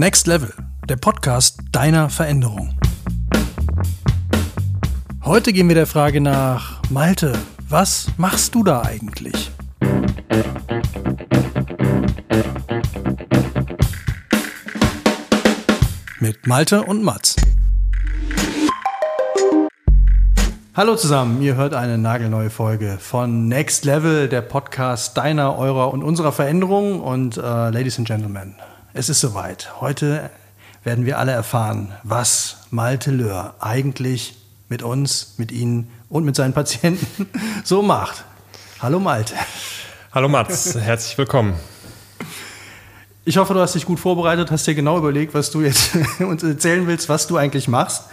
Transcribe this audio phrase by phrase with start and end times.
[0.00, 0.50] Next Level,
[0.88, 2.74] der Podcast deiner Veränderung.
[5.22, 7.38] Heute gehen wir der Frage nach, Malte,
[7.68, 9.50] was machst du da eigentlich?
[16.18, 17.36] Mit Malte und Mats.
[20.74, 26.02] Hallo zusammen, ihr hört eine nagelneue Folge von Next Level, der Podcast deiner, eurer und
[26.02, 27.02] unserer Veränderung.
[27.02, 28.54] Und äh, Ladies and Gentlemen,
[28.92, 29.80] es ist soweit.
[29.80, 30.30] Heute
[30.82, 34.36] werden wir alle erfahren, was Malte Löhr eigentlich
[34.68, 37.28] mit uns, mit Ihnen und mit seinen Patienten
[37.64, 38.24] so macht.
[38.80, 39.34] Hallo Malte.
[40.12, 41.54] Hallo Mats, herzlich willkommen.
[43.24, 46.42] Ich hoffe, du hast dich gut vorbereitet, hast dir genau überlegt, was du jetzt uns
[46.42, 48.04] erzählen willst, was du eigentlich machst.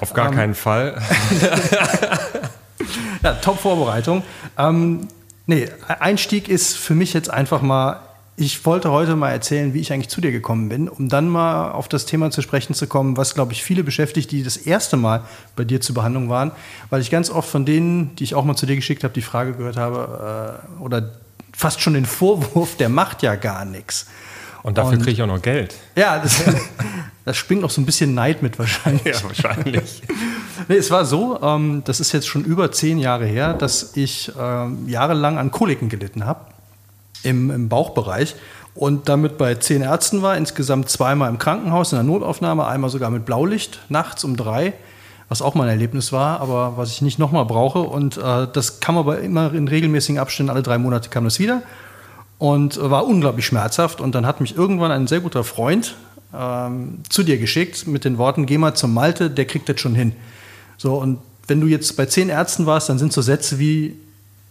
[0.00, 1.00] Auf gar ähm, keinen Fall.
[3.22, 4.22] ja, Top-Vorbereitung.
[4.58, 5.08] Ähm,
[5.46, 8.05] nee, Einstieg ist für mich jetzt einfach mal
[8.38, 11.70] ich wollte heute mal erzählen, wie ich eigentlich zu dir gekommen bin, um dann mal
[11.70, 14.98] auf das Thema zu sprechen zu kommen, was, glaube ich, viele beschäftigt, die das erste
[14.98, 15.22] Mal
[15.56, 16.52] bei dir zur Behandlung waren,
[16.90, 19.22] weil ich ganz oft von denen, die ich auch mal zu dir geschickt habe, die
[19.22, 21.12] Frage gehört habe äh, oder
[21.56, 24.06] fast schon den Vorwurf, der macht ja gar nichts.
[24.62, 25.74] Und dafür kriege ich auch noch Geld.
[25.94, 26.42] Ja, das,
[27.24, 29.16] das springt noch so ein bisschen Neid mit wahrscheinlich.
[29.16, 30.02] Ja, wahrscheinlich.
[30.68, 34.30] nee, es war so, ähm, das ist jetzt schon über zehn Jahre her, dass ich
[34.38, 36.40] ähm, jahrelang an Koliken gelitten habe
[37.22, 38.34] im, im Bauchbereich
[38.76, 43.10] und damit bei zehn Ärzten war, insgesamt zweimal im Krankenhaus in der Notaufnahme, einmal sogar
[43.10, 44.74] mit Blaulicht nachts um drei,
[45.28, 47.80] was auch mal ein Erlebnis war, aber was ich nicht nochmal brauche.
[47.80, 51.62] Und äh, das kam aber immer in regelmäßigen Abständen, alle drei Monate kam das wieder
[52.38, 54.00] und war unglaublich schmerzhaft.
[54.00, 55.96] Und dann hat mich irgendwann ein sehr guter Freund
[56.34, 59.94] ähm, zu dir geschickt mit den Worten, geh mal zum Malte, der kriegt das schon
[59.94, 60.12] hin.
[60.76, 63.96] So, und wenn du jetzt bei zehn Ärzten warst, dann sind so Sätze wie,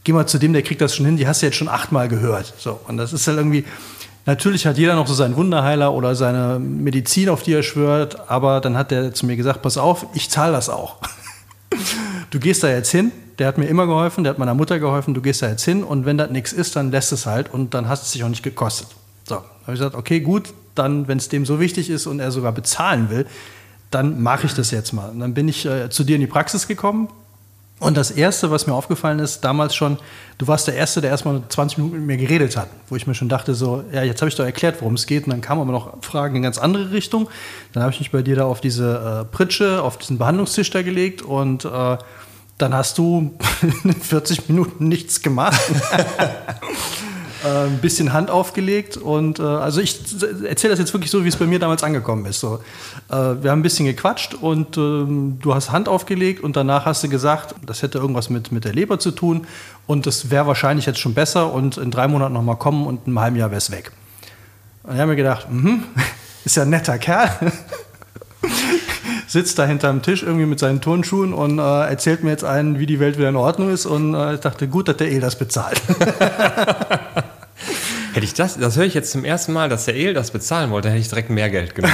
[0.06, 2.08] geh mal zu dem, der kriegt das schon hin, die hast du jetzt schon achtmal
[2.08, 2.54] gehört.
[2.58, 3.66] So, und das ist halt irgendwie,
[4.26, 8.62] natürlich hat jeder noch so seinen Wunderheiler oder seine Medizin, auf die er schwört, aber
[8.62, 10.98] dann hat der zu mir gesagt, pass auf, ich zahle das auch.
[12.32, 15.14] Du gehst da jetzt hin, der hat mir immer geholfen, der hat meiner Mutter geholfen,
[15.14, 17.74] du gehst da jetzt hin und wenn das nichts ist, dann lässt es halt und
[17.74, 18.88] dann hast es sich auch nicht gekostet.
[19.24, 22.32] So, habe ich gesagt, okay, gut, dann, wenn es dem so wichtig ist und er
[22.32, 23.26] sogar bezahlen will,
[23.90, 25.12] dann mache ich das jetzt mal.
[25.12, 27.08] Und dann bin ich äh, zu dir in die Praxis gekommen,
[27.80, 29.98] und das Erste, was mir aufgefallen ist, damals schon,
[30.38, 33.16] du warst der Erste, der erstmal 20 Minuten mit mir geredet hat, wo ich mir
[33.16, 35.26] schon dachte, so, ja, jetzt habe ich doch erklärt, worum es geht.
[35.26, 37.30] Und dann kamen aber noch Fragen in ganz andere Richtung.
[37.74, 40.84] Dann habe ich mich bei dir da auf diese äh, Pritsche, auf diesen Behandlungstisch da
[40.84, 41.98] gelegt und äh,
[42.58, 43.38] dann hast du
[44.02, 45.60] 40 Minuten nichts gemacht.
[47.46, 50.00] äh, ein bisschen Hand aufgelegt und äh, also ich
[50.44, 52.40] erzähle das jetzt wirklich so, wie es bei mir damals angekommen ist.
[52.40, 52.60] So,
[53.10, 57.04] äh, wir haben ein bisschen gequatscht und ähm, du hast Hand aufgelegt und danach hast
[57.04, 59.46] du gesagt, das hätte irgendwas mit, mit der Leber zu tun
[59.86, 63.12] und das wäre wahrscheinlich jetzt schon besser und in drei Monaten nochmal kommen und in
[63.12, 63.92] einem halben Jahr wäre es weg.
[64.84, 65.80] Und ich habe mir gedacht, mh,
[66.46, 67.30] ist ja ein netter Kerl.
[69.28, 72.86] sitzt da hinterm Tisch irgendwie mit seinen Turnschuhen und äh, erzählt mir jetzt einen, wie
[72.86, 73.86] die Welt wieder in Ordnung ist.
[73.86, 75.82] Und äh, ich dachte, gut, dass der El das bezahlt.
[78.36, 81.00] Das, das höre ich jetzt zum ersten Mal, dass der El das bezahlen wollte, hätte
[81.00, 81.94] ich direkt mehr Geld genommen.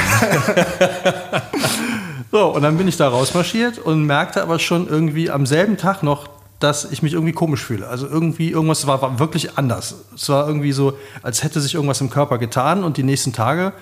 [2.32, 6.02] so, und dann bin ich da rausmarschiert und merkte aber schon irgendwie am selben Tag
[6.02, 6.28] noch,
[6.60, 7.88] dass ich mich irgendwie komisch fühle.
[7.88, 9.96] Also irgendwie, irgendwas war, war wirklich anders.
[10.16, 13.74] Es war irgendwie so, als hätte sich irgendwas im Körper getan und die nächsten Tage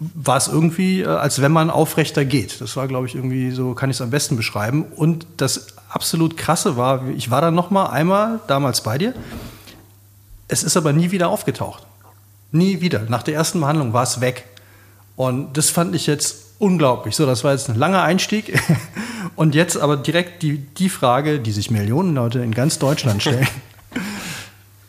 [0.00, 2.60] war es irgendwie, äh, als wenn man aufrechter geht.
[2.60, 4.82] Das war, glaube ich, irgendwie so, kann ich es am besten beschreiben.
[4.82, 9.14] Und das absolut Krasse war, ich war dann noch mal einmal damals bei dir
[10.48, 11.86] es ist aber nie wieder aufgetaucht.
[12.50, 13.00] Nie wieder.
[13.08, 14.44] Nach der ersten Behandlung war es weg.
[15.16, 17.14] Und das fand ich jetzt unglaublich.
[17.14, 18.58] So, das war jetzt ein langer Einstieg.
[19.36, 23.46] Und jetzt aber direkt die, die Frage, die sich Millionen Leute in ganz Deutschland stellen.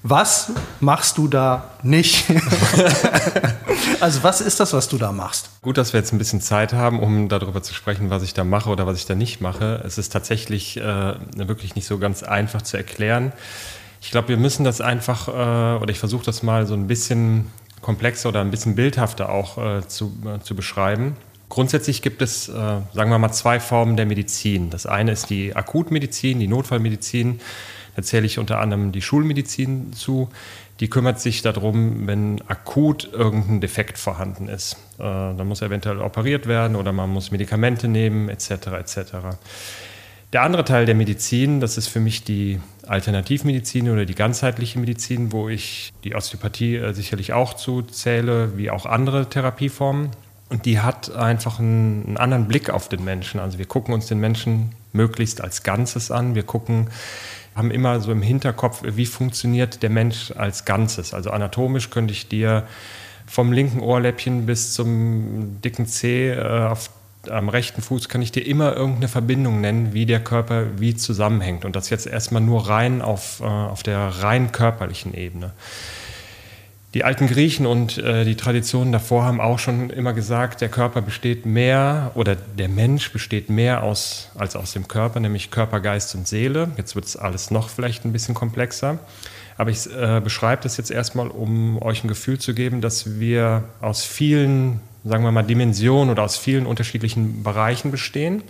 [0.02, 2.24] Was machst du da nicht?
[4.00, 5.50] also was ist das, was du da machst?
[5.62, 8.46] Gut, dass wir jetzt ein bisschen Zeit haben, um darüber zu sprechen, was ich da
[8.46, 9.84] mache oder was ich da nicht mache.
[9.86, 13.34] Es ist tatsächlich äh, wirklich nicht so ganz einfach zu erklären.
[14.02, 17.48] Ich glaube, wir müssen das einfach, äh, oder ich versuche das mal so ein bisschen
[17.82, 21.16] komplexer oder ein bisschen bildhafter auch äh, zu, äh, zu beschreiben.
[21.50, 24.70] Grundsätzlich gibt es, äh, sagen wir mal, zwei Formen der Medizin.
[24.70, 27.40] Das eine ist die Akutmedizin, die Notfallmedizin.
[27.96, 30.30] Da zähle ich unter anderem die Schulmedizin zu.
[30.80, 34.78] Die kümmert sich darum, wenn akut irgendein Defekt vorhanden ist.
[34.98, 38.52] Äh, dann muss eventuell operiert werden oder man muss Medikamente nehmen, etc.
[38.80, 38.98] etc.
[40.32, 45.32] Der andere Teil der Medizin, das ist für mich die Alternativmedizin oder die ganzheitliche Medizin,
[45.32, 50.12] wo ich die Osteopathie äh, sicherlich auch zuzähle, wie auch andere Therapieformen.
[50.50, 53.40] Und die hat einfach einen, einen, anderen Blick auf den Menschen.
[53.40, 56.36] Also wir gucken uns den Menschen möglichst als Ganzes an.
[56.36, 56.90] Wir gucken,
[57.56, 61.14] haben immer so im Hinterkopf, wie funktioniert der Mensch als Ganzes.
[61.14, 62.68] Also anatomisch könnte ich dir
[63.26, 66.92] vom linken Ohrläppchen bis zum dicken Zeh äh, auf,
[67.30, 71.66] am rechten Fuß kann ich dir immer irgendeine Verbindung nennen, wie der Körper wie zusammenhängt.
[71.66, 75.52] Und das jetzt erstmal nur rein auf, äh, auf der rein körperlichen Ebene.
[76.96, 81.02] Die alten Griechen und äh, die Traditionen davor haben auch schon immer gesagt, der Körper
[81.04, 86.16] besteht mehr oder der Mensch besteht mehr aus, als aus dem Körper, nämlich Körper, Geist
[86.16, 86.72] und Seele.
[86.78, 88.98] Jetzt wird es alles noch vielleicht ein bisschen komplexer.
[89.56, 93.66] Aber ich äh, beschreibe das jetzt erstmal, um euch ein Gefühl zu geben, dass wir
[93.82, 98.44] aus vielen, sagen wir mal, Dimensionen oder aus vielen unterschiedlichen Bereichen bestehen.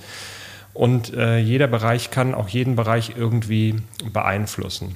[0.74, 3.76] Und äh, jeder Bereich kann auch jeden Bereich irgendwie
[4.14, 4.96] beeinflussen.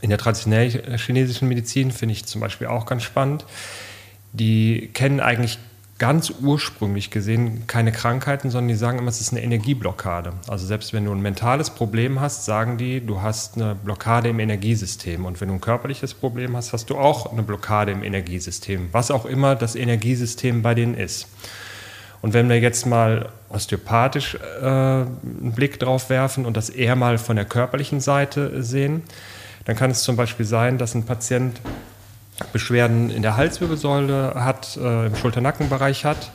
[0.00, 3.44] In der traditionellen chinesischen Medizin finde ich zum Beispiel auch ganz spannend.
[4.32, 5.58] Die kennen eigentlich
[5.98, 10.32] ganz ursprünglich gesehen keine Krankheiten, sondern die sagen immer, es ist eine Energieblockade.
[10.48, 14.40] Also selbst wenn du ein mentales Problem hast, sagen die, du hast eine Blockade im
[14.40, 15.24] Energiesystem.
[15.24, 19.10] Und wenn du ein körperliches Problem hast, hast du auch eine Blockade im Energiesystem, was
[19.12, 21.28] auch immer das Energiesystem bei denen ist.
[22.22, 27.18] Und wenn wir jetzt mal osteopathisch äh, einen Blick drauf werfen und das eher mal
[27.18, 29.02] von der körperlichen Seite sehen,
[29.66, 31.60] dann kann es zum Beispiel sein, dass ein Patient
[32.52, 36.30] Beschwerden in der Halswirbelsäule hat, äh, im Schulter-Nackenbereich hat,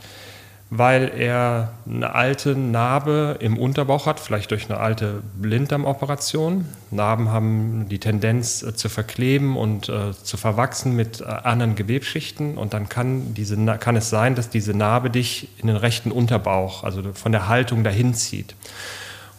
[0.70, 6.64] weil er eine alte Narbe im Unterbauch hat, vielleicht durch eine alte Blinddarmoperation.
[6.92, 12.56] Narben haben die Tendenz äh, zu verkleben und äh, zu verwachsen mit äh, anderen Gewebschichten
[12.56, 16.84] und dann kann, diese, kann es sein, dass diese Narbe dich in den rechten Unterbauch,
[16.84, 18.54] also von der Haltung dahin zieht.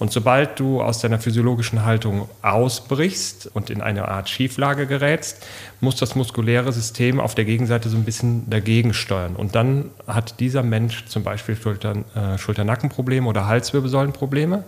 [0.02, 5.46] Und sobald du aus deiner physiologischen Haltung ausbrichst und in eine Art Schieflage gerätst,
[5.80, 9.36] muss das muskuläre System auf der Gegenseite so ein bisschen dagegen steuern.
[9.36, 14.64] Und dann hat dieser Mensch zum Beispiel Schultern, äh, Schulternackenprobleme oder Halswirbelsäulenprobleme.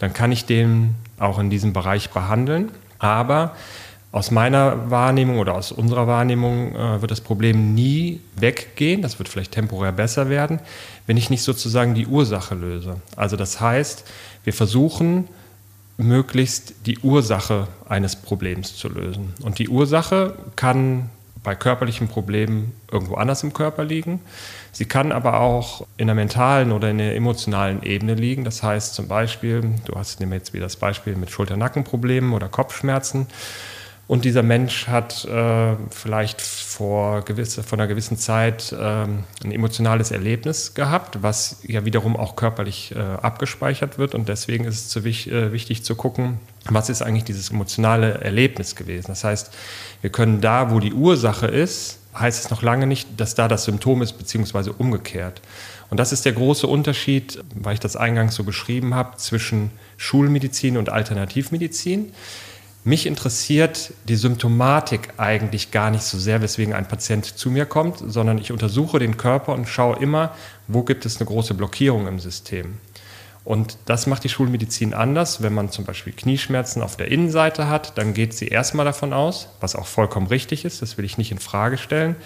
[0.00, 2.70] Dann kann ich den auch in diesem Bereich behandeln.
[2.98, 3.56] Aber
[4.12, 9.00] aus meiner Wahrnehmung oder aus unserer Wahrnehmung äh, wird das Problem nie weggehen.
[9.02, 10.60] Das wird vielleicht temporär besser werden,
[11.06, 13.00] wenn ich nicht sozusagen die Ursache löse.
[13.16, 14.04] Also das heißt,
[14.44, 15.28] wir versuchen
[15.96, 19.34] möglichst die Ursache eines Problems zu lösen.
[19.42, 21.10] Und die Ursache kann
[21.44, 24.20] bei körperlichen Problemen irgendwo anders im Körper liegen.
[24.72, 28.44] Sie kann aber auch in der mentalen oder in der emotionalen Ebene liegen.
[28.44, 33.26] Das heißt zum Beispiel, du hast jetzt wieder das Beispiel mit Schulter-Nackenproblemen oder Kopfschmerzen.
[34.06, 40.10] Und dieser Mensch hat äh, vielleicht vor, gewisse, vor einer gewissen Zeit ähm, ein emotionales
[40.10, 44.14] Erlebnis gehabt, was ja wiederum auch körperlich äh, abgespeichert wird.
[44.14, 48.20] Und deswegen ist es zu wich, äh, wichtig zu gucken, was ist eigentlich dieses emotionale
[48.20, 49.06] Erlebnis gewesen.
[49.08, 49.50] Das heißt,
[50.02, 53.64] wir können da, wo die Ursache ist, heißt es noch lange nicht, dass da das
[53.64, 55.40] Symptom ist, beziehungsweise umgekehrt.
[55.88, 60.76] Und das ist der große Unterschied, weil ich das eingangs so beschrieben habe, zwischen Schulmedizin
[60.76, 62.12] und Alternativmedizin.
[62.86, 67.96] Mich interessiert die Symptomatik eigentlich gar nicht so sehr, weswegen ein Patient zu mir kommt,
[68.06, 70.34] sondern ich untersuche den Körper und schaue immer,
[70.68, 72.74] wo gibt es eine große Blockierung im System.
[73.42, 75.42] Und das macht die Schulmedizin anders.
[75.42, 79.48] Wenn man zum Beispiel Knieschmerzen auf der Innenseite hat, dann geht sie erstmal davon aus,
[79.60, 82.16] was auch vollkommen richtig ist, das will ich nicht in Frage stellen,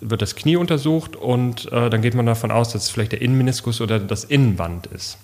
[0.00, 3.22] wird das Knie untersucht und äh, dann geht man davon aus, dass es vielleicht der
[3.22, 5.18] Innenmeniskus oder das Innenband ist.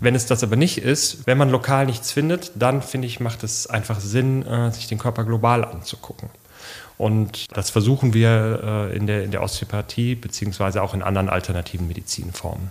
[0.00, 3.42] Wenn es das aber nicht ist, wenn man lokal nichts findet, dann finde ich, macht
[3.42, 6.30] es einfach Sinn, äh, sich den Körper global anzugucken.
[6.98, 11.86] Und das versuchen wir äh, in, der, in der Osteopathie beziehungsweise auch in anderen alternativen
[11.86, 12.70] Medizinformen.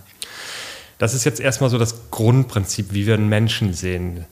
[0.98, 4.26] Das ist jetzt erstmal so das Grundprinzip, wie wir einen Menschen sehen.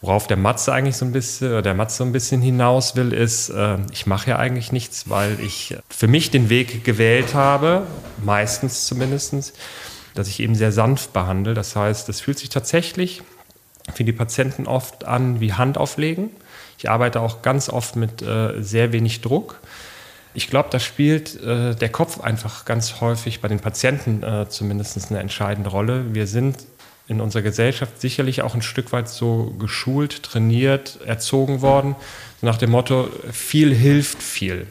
[0.00, 3.78] Worauf der Matze eigentlich so ein bisschen, der Matze ein bisschen hinaus will, ist, äh,
[3.92, 7.86] ich mache ja eigentlich nichts, weil ich für mich den Weg gewählt habe,
[8.24, 9.52] meistens zumindestens
[10.18, 11.54] dass ich eben sehr sanft behandle.
[11.54, 13.22] Das heißt, es fühlt sich tatsächlich
[13.94, 16.30] für die Patienten oft an wie Handauflegen.
[16.78, 19.60] Ich arbeite auch ganz oft mit äh, sehr wenig Druck.
[20.34, 25.10] Ich glaube, da spielt äh, der Kopf einfach ganz häufig bei den Patienten äh, zumindest
[25.10, 26.14] eine entscheidende Rolle.
[26.14, 26.58] Wir sind
[27.08, 31.94] in unserer Gesellschaft sicherlich auch ein Stück weit so geschult, trainiert, erzogen worden,
[32.42, 34.66] nach dem Motto, viel hilft viel.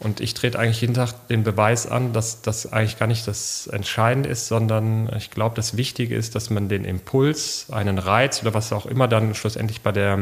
[0.00, 3.66] Und ich trete eigentlich jeden Tag den Beweis an, dass das eigentlich gar nicht das
[3.66, 8.54] Entscheidende ist, sondern ich glaube, das Wichtige ist, dass man den Impuls, einen Reiz oder
[8.54, 10.20] was auch immer dann schlussendlich bei der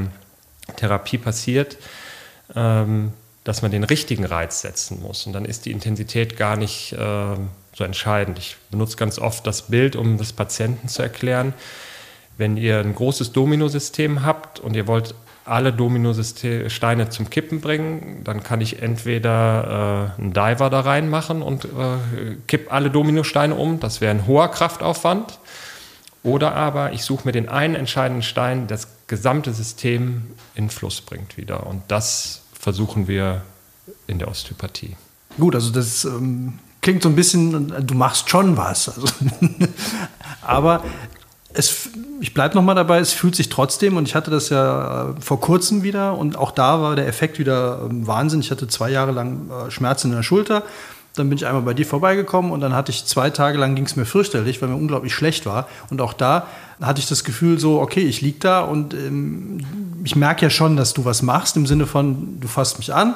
[0.77, 1.77] Therapie passiert,
[2.55, 3.13] ähm,
[3.45, 5.27] dass man den richtigen Reiz setzen muss.
[5.27, 7.37] Und dann ist die Intensität gar nicht äh,
[7.75, 8.39] so entscheidend.
[8.39, 11.53] Ich benutze ganz oft das Bild, um das Patienten zu erklären.
[12.39, 15.15] Wenn ihr ein großes Dominosystem habt und ihr wollt
[15.47, 21.65] alle Dominosteine zum Kippen bringen, dann kann ich entweder äh, einen Diver da reinmachen und
[21.65, 21.69] äh,
[22.47, 23.81] kipp alle Dominosteine um.
[23.81, 25.39] Das wäre ein hoher Kraftaufwand.
[26.23, 30.23] Oder aber ich suche mir den einen entscheidenden Stein, der das gesamte System
[30.57, 31.67] in Fluss bringt wieder.
[31.67, 33.43] Und das versuchen wir
[34.09, 34.97] in der Osteopathie.
[35.39, 38.89] Gut, also das ähm, klingt so ein bisschen, du machst schon was.
[38.89, 39.07] Also
[40.43, 40.83] aber
[41.57, 41.89] es,
[42.21, 45.41] ich bleibe nochmal dabei, es fühlt sich trotzdem, und ich hatte das ja äh, vor
[45.41, 48.41] kurzem wieder, und auch da war der Effekt wieder ähm, Wahnsinn.
[48.41, 50.63] Ich hatte zwei Jahre lang äh, Schmerzen in der Schulter.
[51.15, 53.87] Dann bin ich einmal bei dir vorbeigekommen und dann hatte ich zwei Tage lang ging
[53.87, 55.67] es mir fürchterlich, weil mir unglaublich schlecht war.
[55.89, 56.47] Und auch da
[56.81, 59.65] hatte ich das Gefühl so, okay, ich liege da und ähm,
[60.05, 63.15] ich merke ja schon, dass du was machst im Sinne von, du fasst mich an,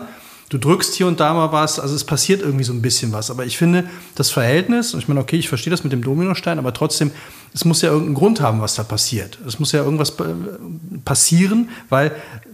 [0.51, 3.31] du drückst hier und da mal was, also es passiert irgendwie so ein bisschen was.
[3.31, 6.59] Aber ich finde, das Verhältnis, und ich meine, okay, ich verstehe das mit dem Dominostein,
[6.59, 7.13] aber trotzdem,
[7.55, 9.39] es muss ja irgendeinen Grund haben, was da passiert.
[9.47, 10.15] Es muss ja irgendwas
[11.05, 12.13] passieren, weil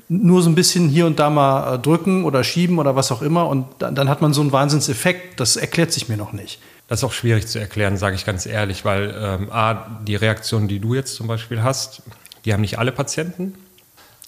[0.08, 3.22] nur so ein bisschen hier und da mal äh, drücken oder schieben oder was auch
[3.22, 6.60] immer und dann, hat man so einen Wahnsinnseffekt, das erklärt sich mir noch nicht.
[6.86, 10.68] Das ist auch schwierig zu erklären, sage ich ganz ehrlich, weil ähm, A, die Reaktionen,
[10.68, 12.02] die du jetzt zum Beispiel hast,
[12.44, 13.54] die haben nicht alle Patienten.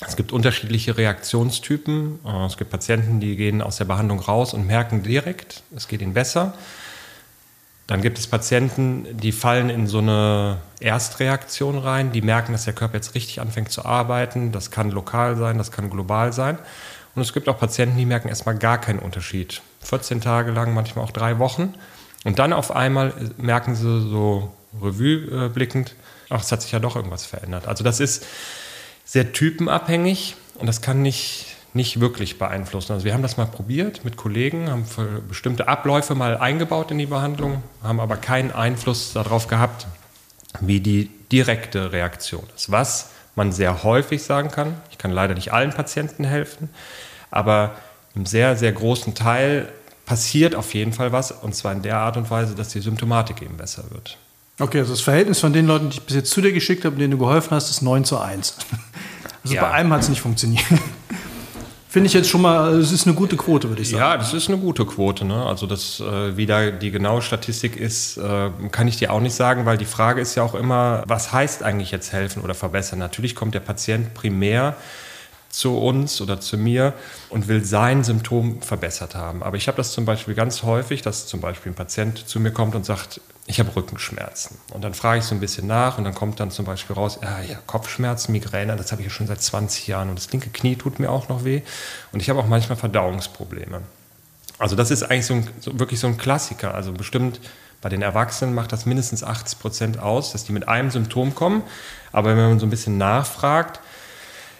[0.01, 2.21] Es gibt unterschiedliche Reaktionstypen.
[2.25, 6.03] Äh, es gibt Patienten, die gehen aus der Behandlung raus und merken direkt, es geht
[6.03, 6.55] ihnen besser.
[7.89, 12.75] Dann gibt es Patienten, die fallen in so eine Erstreaktion rein, die merken, dass der
[12.75, 14.53] Körper jetzt richtig anfängt zu arbeiten.
[14.53, 16.59] Das kann lokal sein, das kann global sein.
[17.15, 19.63] Und es gibt auch Patienten, die merken erstmal gar keinen Unterschied.
[19.81, 21.75] 14 Tage lang, manchmal auch drei Wochen.
[22.25, 24.53] Und dann auf einmal merken sie so
[24.83, 25.95] Revue äh, blickend,
[26.29, 27.67] ach, es hat sich ja doch irgendwas verändert.
[27.67, 28.27] Also das ist
[29.09, 32.93] sehr typenabhängig und das kann nicht nicht wirklich beeinflussen.
[32.93, 34.85] Also wir haben das mal probiert mit Kollegen, haben
[35.29, 39.87] bestimmte Abläufe mal eingebaut in die Behandlung, haben aber keinen Einfluss darauf gehabt,
[40.61, 42.71] wie die direkte Reaktion ist.
[42.71, 46.71] Was man sehr häufig sagen kann, ich kann leider nicht allen Patienten helfen,
[47.31, 47.77] aber
[48.15, 49.69] im sehr, sehr großen Teil
[50.07, 53.43] passiert auf jeden Fall was und zwar in der Art und Weise, dass die Symptomatik
[53.43, 54.19] eben besser wird.
[54.61, 56.97] Okay, also das Verhältnis von den Leuten, die ich bis jetzt zu dir geschickt habe,
[56.97, 58.57] denen du geholfen hast, ist 9 zu 1.
[59.45, 59.63] Also ja.
[59.63, 60.65] bei einem hat es nicht funktioniert.
[61.89, 64.01] Finde ich jetzt schon mal, es ist eine gute Quote, würde ich sagen.
[64.01, 65.25] Ja, das ist eine gute Quote.
[65.25, 65.47] Ne?
[65.47, 69.35] Also das, äh, wie da die genaue Statistik ist, äh, kann ich dir auch nicht
[69.35, 72.99] sagen, weil die Frage ist ja auch immer, was heißt eigentlich jetzt helfen oder verbessern?
[72.99, 74.77] Natürlich kommt der Patient primär
[75.49, 76.93] zu uns oder zu mir
[77.31, 79.43] und will sein Symptom verbessert haben.
[79.43, 82.51] Aber ich habe das zum Beispiel ganz häufig, dass zum Beispiel ein Patient zu mir
[82.51, 84.59] kommt und sagt, ich habe Rückenschmerzen.
[84.75, 87.19] Und dann frage ich so ein bisschen nach und dann kommt dann zum Beispiel raus,
[87.23, 90.51] ja, ja Kopfschmerzen, Migräne, das habe ich ja schon seit 20 Jahren und das linke
[90.51, 91.63] Knie tut mir auch noch weh
[92.13, 93.81] und ich habe auch manchmal Verdauungsprobleme.
[94.59, 96.75] Also das ist eigentlich so, ein, so wirklich so ein Klassiker.
[96.75, 97.41] Also bestimmt
[97.81, 101.63] bei den Erwachsenen macht das mindestens 80 Prozent aus, dass die mit einem Symptom kommen.
[102.13, 103.81] Aber wenn man so ein bisschen nachfragt,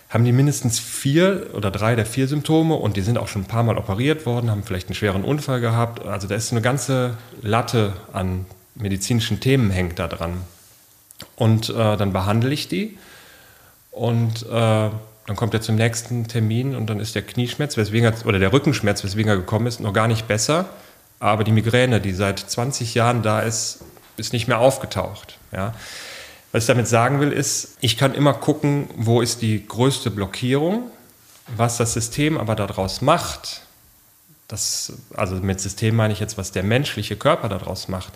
[0.09, 3.49] haben die mindestens vier oder drei der vier Symptome und die sind auch schon ein
[3.49, 6.07] paar Mal operiert worden, haben vielleicht einen schweren Unfall gehabt.
[6.07, 8.47] Also da ist eine ganze Latte an
[8.79, 10.43] medizinischen Themen hängt da dran.
[11.37, 12.99] Und äh, dann behandle ich die
[13.91, 14.91] und äh,
[15.29, 18.53] dann kommt er zum nächsten Termin und dann ist der Knieschmerz, weswegen er, oder der
[18.53, 20.67] Rückenschmerz, weswegen er gekommen ist, noch gar nicht besser.
[21.21, 23.81] Aber die Migräne, die seit 20 Jahren da ist,
[24.17, 25.39] ist nicht mehr aufgetaucht.
[25.53, 25.75] Ja.
[26.53, 30.91] Was ich damit sagen will, ist, ich kann immer gucken, wo ist die größte Blockierung,
[31.57, 33.63] was das System aber daraus macht.
[34.47, 38.13] Das, also mit System meine ich jetzt, was der menschliche Körper daraus macht.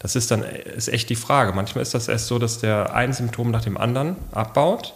[0.00, 1.52] Das ist dann ist echt die Frage.
[1.52, 4.94] Manchmal ist das erst so, dass der ein Symptom nach dem anderen abbaut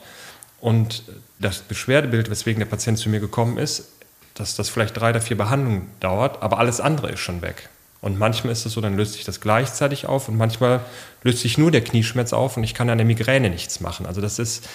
[0.60, 1.04] und
[1.38, 3.90] das Beschwerdebild, weswegen der Patient zu mir gekommen ist,
[4.32, 7.68] dass das vielleicht drei oder vier Behandlungen dauert, aber alles andere ist schon weg.
[8.00, 10.80] Und manchmal ist es so, dann löst sich das gleichzeitig auf und manchmal
[11.22, 14.06] löst sich nur der Knieschmerz auf und ich kann an der Migräne nichts machen.
[14.06, 14.68] Also das ist,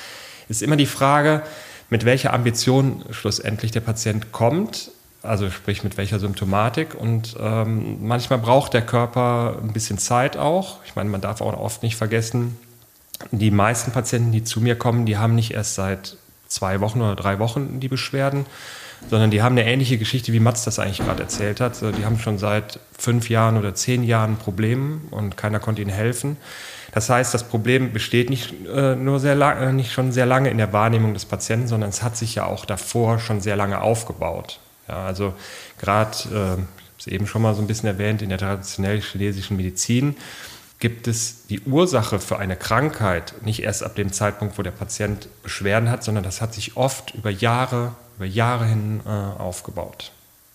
[0.47, 1.43] ist immer die Frage,
[1.89, 6.95] mit welcher Ambition schlussendlich der Patient kommt, also sprich mit welcher Symptomatik.
[6.95, 10.77] Und ähm, manchmal braucht der Körper ein bisschen Zeit auch.
[10.85, 12.57] Ich meine, man darf auch oft nicht vergessen,
[13.31, 17.15] die meisten Patienten, die zu mir kommen, die haben nicht erst seit zwei Wochen oder
[17.15, 18.45] drei Wochen die Beschwerden,
[19.09, 21.81] sondern die haben eine ähnliche Geschichte, wie Mats das eigentlich gerade erzählt hat.
[21.81, 26.37] Die haben schon seit fünf Jahren oder zehn Jahren Probleme und keiner konnte ihnen helfen.
[26.91, 30.49] Das heißt, das Problem besteht nicht äh, nur sehr lang, äh, nicht schon sehr lange
[30.49, 33.81] in der Wahrnehmung des Patienten, sondern es hat sich ja auch davor schon sehr lange
[33.81, 34.59] aufgebaut.
[34.89, 35.33] Ja, also
[35.79, 36.67] gerade, äh, ich habe
[36.97, 40.15] es eben schon mal so ein bisschen erwähnt, in der traditionell chinesischen Medizin
[40.79, 45.27] gibt es die Ursache für eine Krankheit nicht erst ab dem Zeitpunkt, wo der Patient
[45.43, 50.11] Beschwerden hat, sondern das hat sich oft über Jahre, über Jahre hin äh, aufgebaut.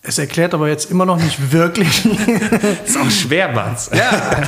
[0.07, 2.05] Es erklärt aber jetzt immer noch nicht wirklich.
[2.85, 3.89] ist auch schwer, Mats.
[3.91, 4.43] Ja.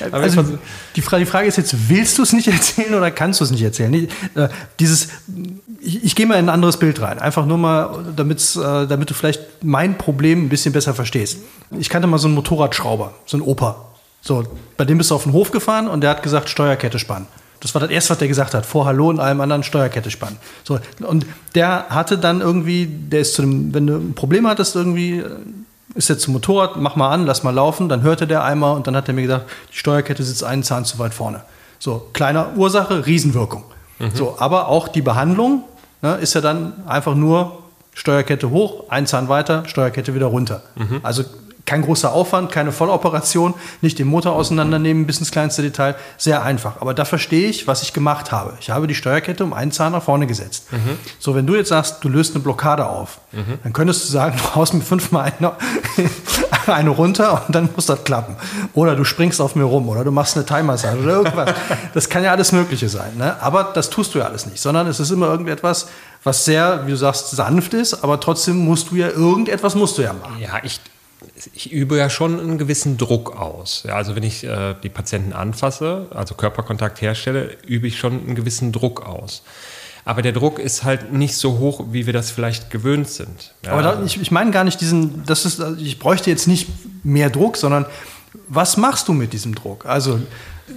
[0.12, 0.58] also
[0.96, 3.52] die, Frage, die Frage ist jetzt, willst du es nicht erzählen oder kannst du es
[3.52, 4.08] nicht erzählen?
[4.34, 4.48] Äh,
[4.80, 5.10] dieses,
[5.84, 9.10] ich, ich gehe mal in ein anderes Bild rein, einfach nur mal, damit's, äh, damit
[9.10, 11.38] du vielleicht mein Problem ein bisschen besser verstehst.
[11.78, 13.76] Ich kannte mal so einen Motorradschrauber, so einen Opa.
[14.20, 14.44] So,
[14.76, 17.26] bei dem bist du auf den Hof gefahren und der hat gesagt, Steuerkette spannen.
[17.60, 18.66] Das war das erste, was der gesagt hat.
[18.66, 20.38] Vor Hallo und allem anderen Steuerkette spannen.
[20.64, 24.76] So, und der hatte dann irgendwie, der ist zu dem, wenn du ein Problem hattest,
[24.76, 25.22] irgendwie,
[25.94, 27.88] ist jetzt zum Motorrad, mach mal an, lass mal laufen.
[27.88, 30.84] Dann hörte der einmal und dann hat er mir gesagt, die Steuerkette sitzt einen Zahn
[30.84, 31.42] zu weit vorne.
[31.78, 33.64] So, kleine Ursache, Riesenwirkung.
[33.98, 34.10] Mhm.
[34.14, 35.64] So, aber auch die Behandlung
[36.04, 40.62] ne, ist ja dann einfach nur Steuerkette hoch, ein Zahn weiter, Steuerkette wieder runter.
[40.76, 41.00] Mhm.
[41.02, 41.24] Also
[41.66, 46.80] kein großer Aufwand, keine Volloperation, nicht den Motor auseinandernehmen bis ins kleinste Detail, sehr einfach.
[46.80, 48.54] Aber da verstehe ich, was ich gemacht habe.
[48.60, 50.72] Ich habe die Steuerkette um einen Zahn nach vorne gesetzt.
[50.72, 50.98] Mhm.
[51.18, 53.58] So, wenn du jetzt sagst, du löst eine Blockade auf, mhm.
[53.62, 55.52] dann könntest du sagen, du haust mir fünfmal eine,
[56.66, 58.36] eine runter und dann muss das klappen.
[58.74, 61.54] Oder du springst auf mir rum oder du machst eine Thai-Massage oder irgendwas.
[61.94, 63.16] das kann ja alles Mögliche sein.
[63.16, 63.40] Ne?
[63.40, 65.88] Aber das tust du ja alles nicht, sondern es ist immer irgendetwas,
[66.22, 70.02] was sehr, wie du sagst, sanft ist, aber trotzdem musst du ja irgendetwas musst du
[70.02, 70.40] ja machen.
[70.40, 70.80] Ja, ich,
[71.52, 73.84] ich übe ja schon einen gewissen Druck aus.
[73.86, 78.34] Ja, also wenn ich äh, die Patienten anfasse, also Körperkontakt herstelle, übe ich schon einen
[78.34, 79.42] gewissen Druck aus.
[80.04, 83.54] Aber der Druck ist halt nicht so hoch, wie wir das vielleicht gewöhnt sind.
[83.64, 83.72] Ja.
[83.72, 86.68] Aber da, ich, ich meine gar nicht diesen, das ist, ich bräuchte jetzt nicht
[87.02, 87.86] mehr Druck, sondern
[88.48, 89.86] was machst du mit diesem Druck?
[89.86, 90.20] Also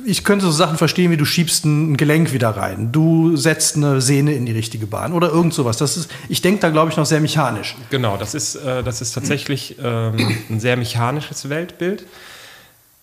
[0.06, 4.02] ich könnte so Sachen verstehen, wie du schiebst ein Gelenk wieder rein, du setzt eine
[4.02, 5.78] Sehne in die richtige Bahn oder irgend sowas.
[5.78, 7.76] Das ist, ich denke da, glaube ich, noch sehr mechanisch.
[7.90, 12.06] Genau, das ist, äh, das ist tatsächlich ähm, ein sehr mechanisches Weltbild.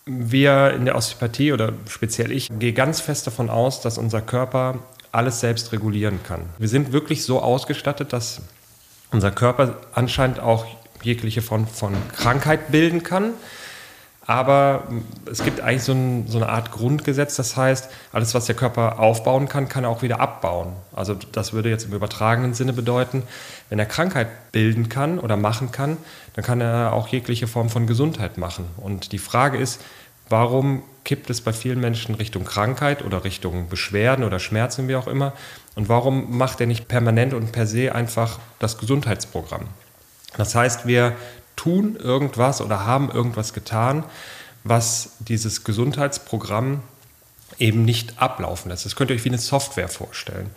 [0.06, 4.78] Wir in der Osteopathie oder speziell ich gehe ganz fest davon aus, dass unser Körper
[5.12, 6.42] alles selbst regulieren kann.
[6.58, 8.42] Wir sind wirklich so ausgestattet, dass
[9.10, 10.66] unser Körper anscheinend auch
[11.02, 13.32] jegliche Form von Krankheit bilden kann
[14.26, 14.84] aber
[15.30, 18.98] es gibt eigentlich so, ein, so, eine Art Grundgesetz, das heißt, alles, was der Körper
[18.98, 20.72] aufbauen kann, kann er auch wieder abbauen.
[20.94, 23.22] Also das würde jetzt im übertragenen Sinne bedeuten,
[23.68, 25.98] wenn er Krankheit bilden kann oder machen kann,
[26.34, 28.66] dann kann er auch jegliche Form von Gesundheit machen.
[28.78, 29.82] Und die Frage ist,
[30.30, 35.06] warum kippt es bei vielen Menschen Richtung Krankheit oder Richtung Beschwerden oder Schmerzen, wie auch
[35.06, 35.34] immer?
[35.74, 39.66] Und warum macht er nicht permanent und per se einfach das Gesundheitsprogramm?
[40.36, 41.12] Das heißt, wir
[41.56, 44.04] tun irgendwas oder haben irgendwas getan,
[44.64, 46.82] was dieses Gesundheitsprogramm
[47.58, 48.84] eben nicht ablaufen lässt.
[48.84, 50.50] Das könnt ihr euch wie eine Software vorstellen.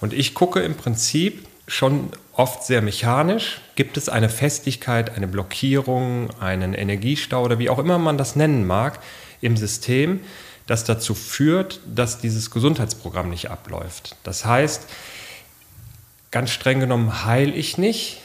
[0.00, 6.28] Und ich gucke im Prinzip schon oft sehr mechanisch, gibt es eine Festigkeit, eine Blockierung,
[6.40, 8.98] einen Energiestau oder wie auch immer man das nennen mag
[9.40, 10.20] im System,
[10.66, 14.16] das dazu führt, dass dieses Gesundheitsprogramm nicht abläuft.
[14.24, 14.86] Das heißt,
[16.30, 18.20] ganz streng genommen heile ich nicht,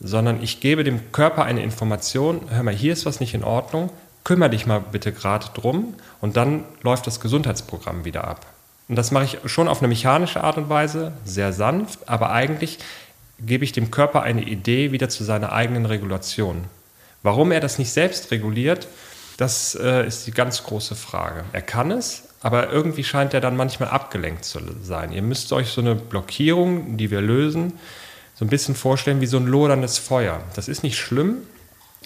[0.00, 3.90] sondern ich gebe dem Körper eine Information, hör mal, hier ist was nicht in Ordnung,
[4.24, 8.46] kümmere dich mal bitte gerade drum und dann läuft das Gesundheitsprogramm wieder ab.
[8.88, 12.78] Und das mache ich schon auf eine mechanische Art und Weise, sehr sanft, aber eigentlich
[13.40, 16.64] gebe ich dem Körper eine Idee wieder zu seiner eigenen Regulation.
[17.22, 18.88] Warum er das nicht selbst reguliert,
[19.36, 21.44] das äh, ist die ganz große Frage.
[21.52, 25.12] Er kann es, aber irgendwie scheint er dann manchmal abgelenkt zu sein.
[25.12, 27.74] Ihr müsst euch so eine Blockierung, die wir lösen,
[28.38, 30.40] so ein bisschen vorstellen wie so ein loderndes Feuer.
[30.54, 31.38] Das ist nicht schlimm,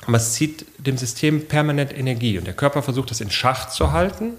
[0.07, 3.93] aber es zieht dem System permanent Energie und der Körper versucht das in Schach zu
[3.93, 4.33] halten,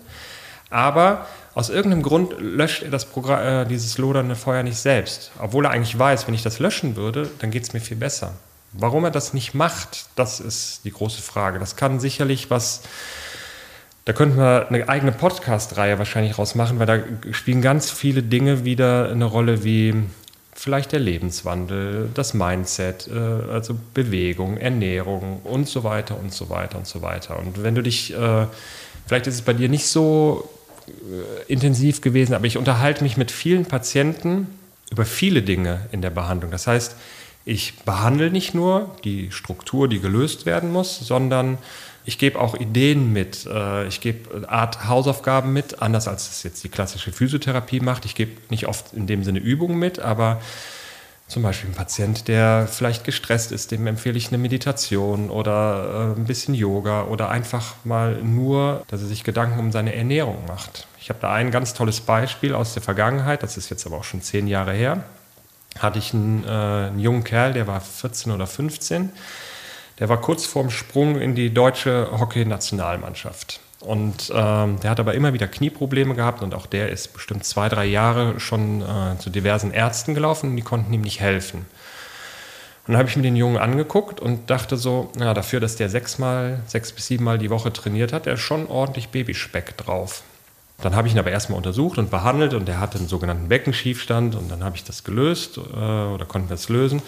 [0.72, 5.66] aber aus irgendeinem Grund löscht er das Programm, äh, dieses lodernde Feuer nicht selbst, obwohl
[5.66, 8.34] er eigentlich weiß, wenn ich das löschen würde, dann geht es mir viel besser.
[8.72, 11.60] Warum er das nicht macht, das ist die große Frage.
[11.60, 12.82] Das kann sicherlich was
[14.06, 17.00] da könnten wir eine eigene Podcast-Reihe wahrscheinlich rausmachen, weil da
[17.32, 20.04] spielen ganz viele Dinge wieder eine Rolle wie
[20.64, 23.20] vielleicht der Lebenswandel, das Mindset, äh,
[23.52, 27.38] also Bewegung, Ernährung und so weiter und so weiter und so weiter.
[27.38, 28.48] Und wenn du dich, äh,
[29.06, 30.50] vielleicht ist es bei dir nicht so
[30.88, 34.48] äh, intensiv gewesen, aber ich unterhalte mich mit vielen Patienten
[34.90, 36.52] über viele Dinge in der Behandlung.
[36.52, 36.96] Das heißt,
[37.44, 41.58] ich behandle nicht nur die Struktur, die gelöst werden muss, sondern
[42.06, 43.46] ich gebe auch Ideen mit.
[43.46, 48.06] Äh, ich gebe eine Art Hausaufgaben mit, anders als es jetzt die klassische Physiotherapie macht.
[48.06, 50.42] Ich gebe nicht oft in dem Sinne Übungen mit, aber
[51.28, 56.20] zum Beispiel ein Patient, der vielleicht gestresst ist, dem empfehle ich eine Meditation oder äh,
[56.20, 60.88] ein bisschen Yoga oder einfach mal nur, dass er sich Gedanken um seine Ernährung macht.
[61.00, 64.04] Ich habe da ein ganz tolles Beispiel aus der Vergangenheit, das ist jetzt aber auch
[64.04, 65.04] schon zehn Jahre her.
[65.80, 69.10] Hatte ich einen, äh, einen jungen Kerl, der war 14 oder 15
[70.00, 73.60] der war kurz vorm Sprung in die deutsche Hockey-Nationalmannschaft.
[73.80, 77.68] Und ähm, der hat aber immer wieder Knieprobleme gehabt und auch der ist bestimmt zwei,
[77.68, 81.66] drei Jahre schon äh, zu diversen Ärzten gelaufen und die konnten ihm nicht helfen.
[82.86, 85.90] Und dann habe ich mir den Jungen angeguckt und dachte so, ja, dafür, dass der
[85.90, 90.24] sechsmal, sechs bis siebenmal die Woche trainiert hat, der ist schon ordentlich Babyspeck drauf.
[90.82, 94.36] Dann habe ich ihn aber erstmal untersucht und behandelt und er hatte einen sogenannten Beckenschiefstand
[94.36, 97.02] und dann habe ich das gelöst äh, oder konnten wir es lösen.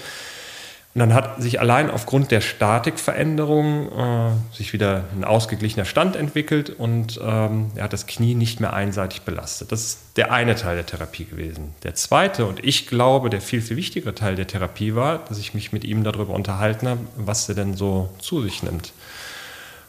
[0.96, 6.70] Und dann hat sich allein aufgrund der Statikveränderung äh, sich wieder ein ausgeglichener Stand entwickelt
[6.70, 9.74] und ähm, er hat das Knie nicht mehr einseitig belastet.
[9.74, 11.74] Das ist der eine Teil der Therapie gewesen.
[11.84, 15.54] Der zweite und ich glaube, der viel, viel wichtigere Teil der Therapie war, dass ich
[15.54, 18.94] mich mit ihm darüber unterhalten habe, was er denn so zu sich nimmt.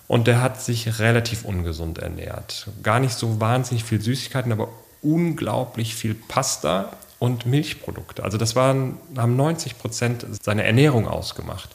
[0.09, 2.67] Und der hat sich relativ ungesund ernährt.
[2.83, 4.71] Gar nicht so wahnsinnig viel Süßigkeiten, aber
[5.03, 8.25] unglaublich viel Pasta und Milchprodukte.
[8.25, 11.71] Also das waren, haben 90 Prozent seiner Ernährung ausgemacht.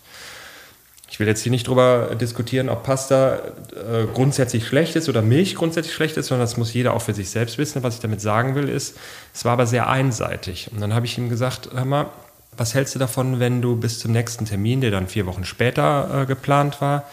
[1.10, 5.56] Ich will jetzt hier nicht darüber diskutieren, ob Pasta äh, grundsätzlich schlecht ist oder Milch
[5.56, 7.84] grundsätzlich schlecht ist, sondern das muss jeder auch für sich selbst wissen.
[7.84, 8.98] Was ich damit sagen will, ist,
[9.34, 10.72] es war aber sehr einseitig.
[10.72, 12.10] Und dann habe ich ihm gesagt, hör mal,
[12.56, 16.22] was hältst du davon, wenn du bis zum nächsten Termin, der dann vier Wochen später
[16.22, 17.04] äh, geplant war,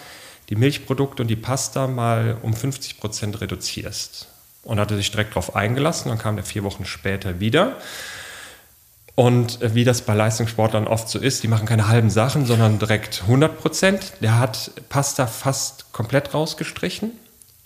[0.49, 4.29] die Milchprodukte und die Pasta mal um 50 Prozent reduzierst?
[4.63, 6.09] Und hatte sich direkt darauf eingelassen.
[6.09, 7.77] Dann kam der vier Wochen später wieder
[9.19, 13.23] und wie das bei Leistungssportlern oft so ist, die machen keine halben Sachen, sondern direkt
[13.23, 14.13] 100 Prozent.
[14.21, 17.11] Der hat Pasta fast komplett rausgestrichen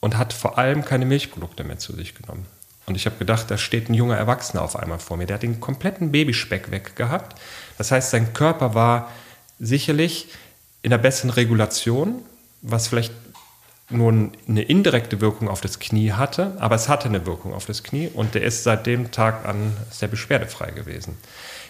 [0.01, 2.47] und hat vor allem keine Milchprodukte mehr zu sich genommen.
[2.87, 5.27] Und ich habe gedacht, da steht ein junger Erwachsener auf einmal vor mir.
[5.27, 7.39] Der hat den kompletten Babyspeck weggehabt.
[7.77, 9.13] Das heißt, sein Körper war
[9.61, 10.29] sicherlich
[10.81, 12.23] in der besseren Regulation,
[12.63, 13.13] was vielleicht
[13.93, 14.13] nur
[14.49, 18.09] eine indirekte Wirkung auf das Knie hatte, aber es hatte eine Wirkung auf das Knie
[18.13, 21.17] und der ist seit dem Tag an sehr beschwerdefrei gewesen.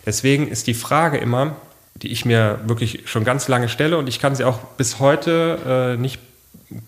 [0.07, 1.57] Deswegen ist die Frage immer,
[1.95, 5.95] die ich mir wirklich schon ganz lange stelle und ich kann sie auch bis heute
[5.95, 6.19] äh, nicht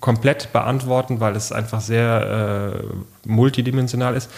[0.01, 4.31] komplett beantworten, weil es einfach sehr äh, multidimensional ist,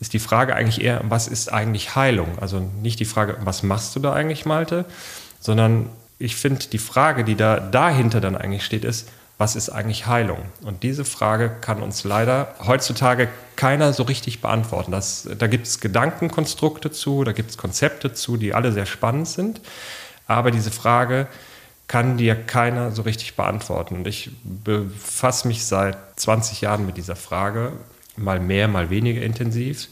[0.00, 2.38] ist die Frage eigentlich eher, was ist eigentlich Heilung?
[2.40, 4.84] Also nicht die Frage, was machst du da eigentlich, Malte,
[5.40, 10.06] sondern ich finde die Frage, die da dahinter dann eigentlich steht, ist, was ist eigentlich
[10.06, 10.42] Heilung?
[10.62, 14.90] Und diese Frage kann uns leider heutzutage keiner so richtig beantworten.
[14.90, 19.28] Das, da gibt es Gedankenkonstrukte zu, da gibt es Konzepte zu, die alle sehr spannend
[19.28, 19.60] sind.
[20.26, 21.28] Aber diese Frage
[21.86, 23.94] kann dir keiner so richtig beantworten.
[23.94, 27.72] Und ich befasse mich seit 20 Jahren mit dieser Frage,
[28.16, 29.88] mal mehr, mal weniger intensiv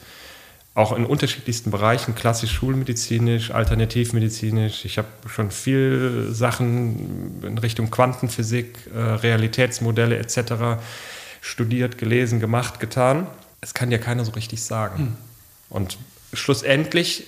[0.76, 4.84] auch in unterschiedlichsten Bereichen, klassisch schulmedizinisch, alternativmedizinisch.
[4.84, 10.78] Ich habe schon viel Sachen in Richtung Quantenphysik, äh, Realitätsmodelle etc.
[11.40, 13.26] studiert, gelesen, gemacht, getan.
[13.62, 14.98] Es kann dir keiner so richtig sagen.
[14.98, 15.16] Hm.
[15.70, 15.96] Und
[16.34, 17.24] schlussendlich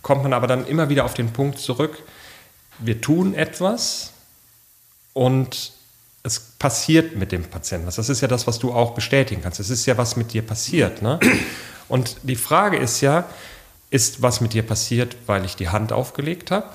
[0.00, 2.02] kommt man aber dann immer wieder auf den Punkt zurück,
[2.78, 4.14] wir tun etwas
[5.12, 5.72] und
[6.22, 9.60] es passiert mit dem Patienten Das ist ja das, was du auch bestätigen kannst.
[9.60, 11.02] Es ist ja was mit dir passiert.
[11.02, 11.20] Ne?
[11.88, 13.24] Und die Frage ist ja,
[13.90, 16.66] ist was mit dir passiert, weil ich die Hand aufgelegt habe?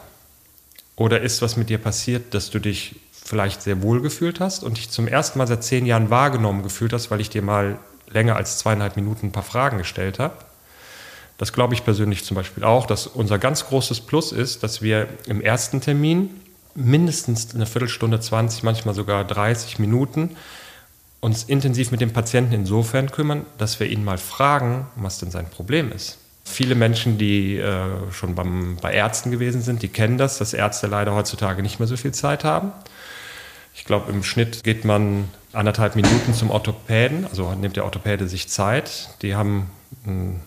[0.96, 4.78] Oder ist was mit dir passiert, dass du dich vielleicht sehr wohl gefühlt hast und
[4.78, 7.78] dich zum ersten Mal seit zehn Jahren wahrgenommen gefühlt hast, weil ich dir mal
[8.10, 10.36] länger als zweieinhalb Minuten ein paar Fragen gestellt habe?
[11.38, 15.08] Das glaube ich persönlich zum Beispiel auch, dass unser ganz großes Plus ist, dass wir
[15.26, 16.30] im ersten Termin
[16.76, 20.36] mindestens eine Viertelstunde, 20, manchmal sogar 30 Minuten
[21.22, 25.50] uns intensiv mit dem Patienten insofern kümmern, dass wir ihn mal fragen, was denn sein
[25.50, 26.18] Problem ist.
[26.44, 30.88] Viele Menschen, die äh, schon beim, bei Ärzten gewesen sind, die kennen das, dass Ärzte
[30.88, 32.72] leider heutzutage nicht mehr so viel Zeit haben.
[33.76, 38.50] Ich glaube, im Schnitt geht man anderthalb Minuten zum Orthopäden, also nimmt der Orthopäde sich
[38.50, 39.10] Zeit.
[39.22, 39.70] Die haben
[40.06, 40.42] ein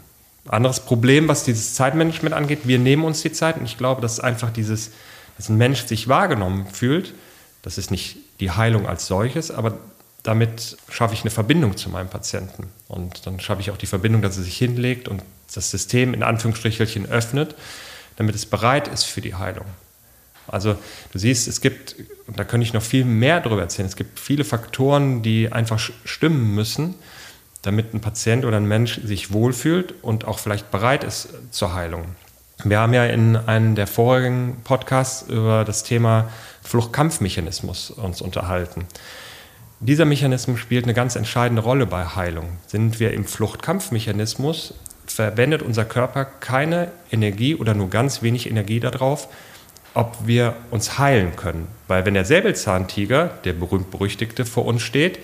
[0.48, 2.60] anderes Problem, was dieses Zeitmanagement angeht.
[2.64, 4.90] Wir nehmen uns die Zeit und ich glaube, dass einfach dieses,
[5.36, 7.14] dass ein Mensch sich wahrgenommen fühlt,
[7.62, 9.78] das ist nicht die Heilung als solches, aber
[10.24, 12.72] damit schaffe ich eine Verbindung zu meinem Patienten.
[12.88, 15.22] Und dann schaffe ich auch die Verbindung, dass er sich hinlegt und
[15.54, 17.54] das System in Anführungsstrichelchen öffnet,
[18.16, 19.66] damit es bereit ist für die Heilung.
[20.46, 20.76] Also
[21.12, 24.18] du siehst, es gibt, und da könnte ich noch viel mehr darüber erzählen, es gibt
[24.18, 26.94] viele Faktoren, die einfach stimmen müssen,
[27.62, 32.04] damit ein Patient oder ein Mensch sich wohlfühlt und auch vielleicht bereit ist zur Heilung.
[32.62, 36.30] Wir haben ja in einem der vorigen Podcasts über das Thema
[36.62, 38.86] Fluchtkampfmechanismus uns unterhalten.
[39.80, 42.58] Dieser Mechanismus spielt eine ganz entscheidende Rolle bei Heilung.
[42.66, 44.74] Sind wir im Fluchtkampfmechanismus,
[45.06, 49.28] verwendet unser Körper keine Energie oder nur ganz wenig Energie darauf,
[49.92, 51.68] ob wir uns heilen können.
[51.86, 55.18] Weil wenn der Säbelzahntiger, der berühmt-berüchtigte, vor uns steht,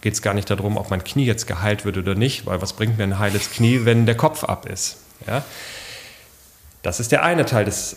[0.00, 2.72] geht es gar nicht darum, ob mein Knie jetzt geheilt wird oder nicht, weil was
[2.72, 4.98] bringt mir ein heiles Knie, wenn der Kopf ab ist?
[5.26, 5.44] Ja?
[6.82, 7.96] Das ist der eine Teil des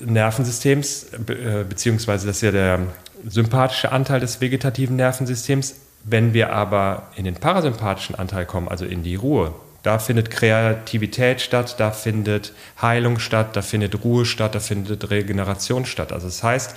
[0.00, 2.80] Nervensystems, äh, beziehungsweise das ist ja der
[3.26, 5.76] sympathische Anteil des vegetativen Nervensystems.
[6.04, 11.40] Wenn wir aber in den parasympathischen Anteil kommen, also in die Ruhe, da findet Kreativität
[11.40, 16.12] statt, da findet Heilung statt, da findet Ruhe statt, da findet Regeneration statt.
[16.12, 16.76] Also das heißt,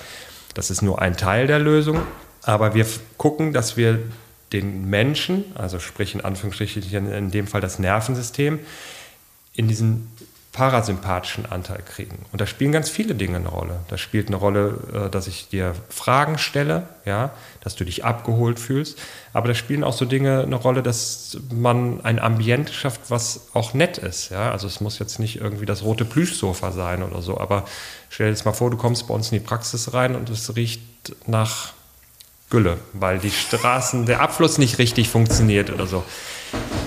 [0.53, 2.01] das ist nur ein Teil der Lösung,
[2.43, 2.85] aber wir
[3.17, 3.99] gucken, dass wir
[4.53, 8.59] den Menschen, also sprich in Anführungsstrichen in dem Fall das Nervensystem,
[9.53, 10.11] in diesen
[10.55, 12.17] parasympathischen Anteil kriegen.
[12.31, 13.81] Und da spielen ganz viele Dinge eine Rolle.
[13.89, 18.57] Da spielt eine Rolle, äh, dass ich dir Fragen stelle, ja, dass du dich abgeholt
[18.57, 18.97] fühlst.
[19.33, 23.73] Aber da spielen auch so Dinge eine Rolle, dass man ein Ambiente schafft, was auch
[23.73, 24.29] nett ist.
[24.29, 24.51] Ja.
[24.51, 27.37] Also es muss jetzt nicht irgendwie das rote Plüschsofa sein oder so.
[27.37, 27.65] Aber
[28.09, 30.55] stell dir jetzt mal vor, du kommst bei uns in die Praxis rein und es
[30.55, 30.81] riecht
[31.27, 31.73] nach
[32.49, 36.05] Gülle, weil die Straßen, der Abfluss nicht richtig funktioniert oder so.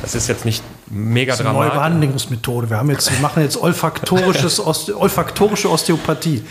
[0.01, 1.75] Das ist jetzt nicht mega das ist eine dramatisch.
[1.75, 2.71] Neue Behandlungsmethode.
[2.71, 4.61] Wir haben jetzt, wir machen jetzt olfaktorisches,
[4.95, 6.45] olfaktorische Osteopathie.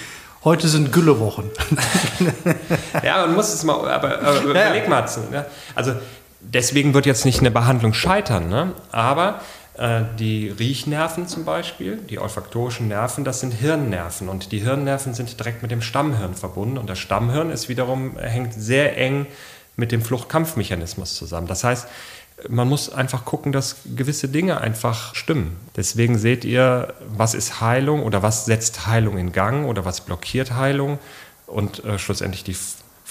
[0.43, 1.49] Heute sind Güllewochen.
[3.03, 5.05] ja, man muss es mal, aber, aber ja, überleg mal.
[5.31, 5.45] Ne?
[5.75, 5.93] Also
[6.39, 8.73] deswegen wird jetzt nicht eine Behandlung scheitern, ne?
[8.91, 9.41] aber
[9.77, 15.39] äh, die Riechnerven zum Beispiel, die olfaktorischen Nerven, das sind Hirnnerven und die Hirnnerven sind
[15.39, 19.27] direkt mit dem Stammhirn verbunden und das Stammhirn ist wiederum hängt sehr eng
[19.75, 21.47] mit dem Fluchtkampfmechanismus zusammen.
[21.47, 21.87] Das heißt,
[22.49, 25.57] man muss einfach gucken, dass gewisse Dinge einfach stimmen.
[25.75, 30.53] Deswegen seht ihr, was ist Heilung oder was setzt Heilung in Gang oder was blockiert
[30.53, 30.99] Heilung
[31.47, 32.55] und äh, schlussendlich die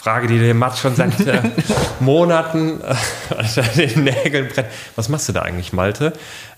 [0.06, 1.40] Frage, die dem Matt schon seit äh,
[2.00, 4.68] Monaten äh, den Nägeln brennt.
[4.94, 6.12] Was machst du da eigentlich, Malte?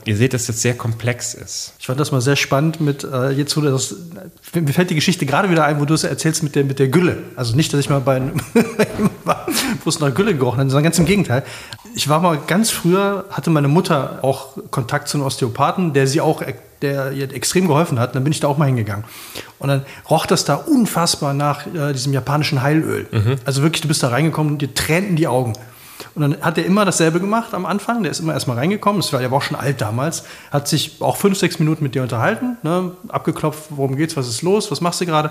[0.04, 1.72] Ihr seht, dass das sehr komplex ist.
[1.78, 3.94] Ich fand das mal sehr spannend mit, äh, jetzt wo das,
[4.52, 6.88] mir fällt die Geschichte gerade wieder ein, wo du es erzählst mit der, mit der
[6.88, 7.18] Gülle.
[7.36, 8.40] Also nicht, dass ich mal bei einem
[9.84, 11.42] wo es nach Gülle gerochen hat, sondern ganz im Gegenteil.
[11.94, 16.20] Ich war mal ganz früher, hatte meine Mutter auch Kontakt zu einem Osteopathen, der sie
[16.20, 16.42] auch
[16.82, 18.10] der ihr extrem geholfen hat.
[18.10, 19.04] Und dann bin ich da auch mal hingegangen.
[19.58, 23.06] Und dann roch das da unfassbar nach äh, diesem japanischen Heilöl.
[23.10, 23.36] Mhm.
[23.44, 25.54] Also wirklich, du bist da reingekommen und dir tränten die Augen.
[26.14, 28.02] Und dann hat er immer dasselbe gemacht am Anfang.
[28.02, 29.00] Der ist immer erstmal reingekommen.
[29.00, 30.24] Das war ja auch schon alt damals.
[30.50, 32.56] Hat sich auch fünf, sechs Minuten mit dir unterhalten.
[32.62, 32.92] Ne?
[33.08, 35.30] Abgeklopft, worum geht's, was ist los, was machst du gerade?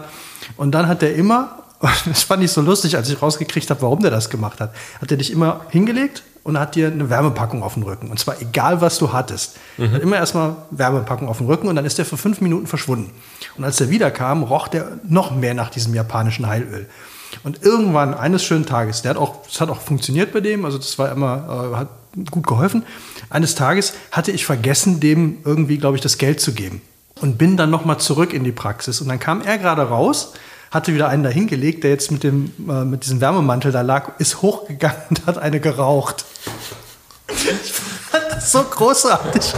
[0.58, 1.64] Und dann hat er immer,
[2.06, 5.12] das fand ich so lustig, als ich rausgekriegt habe, warum der das gemacht hat, hat
[5.12, 8.10] er dich immer hingelegt und hat dir eine Wärmepackung auf den Rücken.
[8.10, 9.58] Und zwar egal, was du hattest.
[9.78, 9.92] Mhm.
[9.92, 13.12] Hat immer erstmal Wärmepackung auf den Rücken und dann ist der für fünf Minuten verschwunden.
[13.58, 16.88] Und als er wiederkam, roch der noch mehr nach diesem japanischen Heilöl.
[17.44, 20.78] Und irgendwann eines schönen Tages, der hat auch, das hat auch funktioniert bei dem, also
[20.78, 21.90] das war immer, äh, hat
[22.32, 22.84] gut geholfen.
[23.30, 26.82] Eines Tages hatte ich vergessen, dem irgendwie, glaube ich, das Geld zu geben.
[27.20, 29.02] Und bin dann nochmal zurück in die Praxis.
[29.02, 30.34] Und dann kam er gerade raus,
[30.72, 34.20] hatte wieder einen da hingelegt, der jetzt mit, dem, äh, mit diesem Wärmemantel da lag,
[34.20, 36.26] ist hochgegangen und hat eine geraucht.
[37.30, 39.54] Ich fand das so großartig.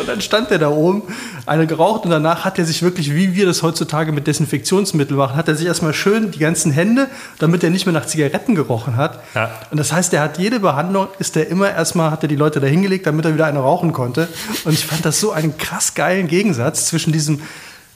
[0.00, 1.02] Und dann stand er da oben,
[1.46, 5.36] eine geraucht und danach hat er sich wirklich, wie wir das heutzutage mit Desinfektionsmittel machen,
[5.36, 8.96] hat er sich erstmal schön die ganzen Hände, damit er nicht mehr nach Zigaretten gerochen
[8.96, 9.20] hat.
[9.34, 9.50] Ja.
[9.70, 12.60] Und das heißt, er hat jede Behandlung, ist er immer erstmal, hat er die Leute
[12.60, 14.28] da hingelegt, damit er wieder eine rauchen konnte.
[14.64, 17.40] Und ich fand das so einen krass geilen Gegensatz zwischen diesem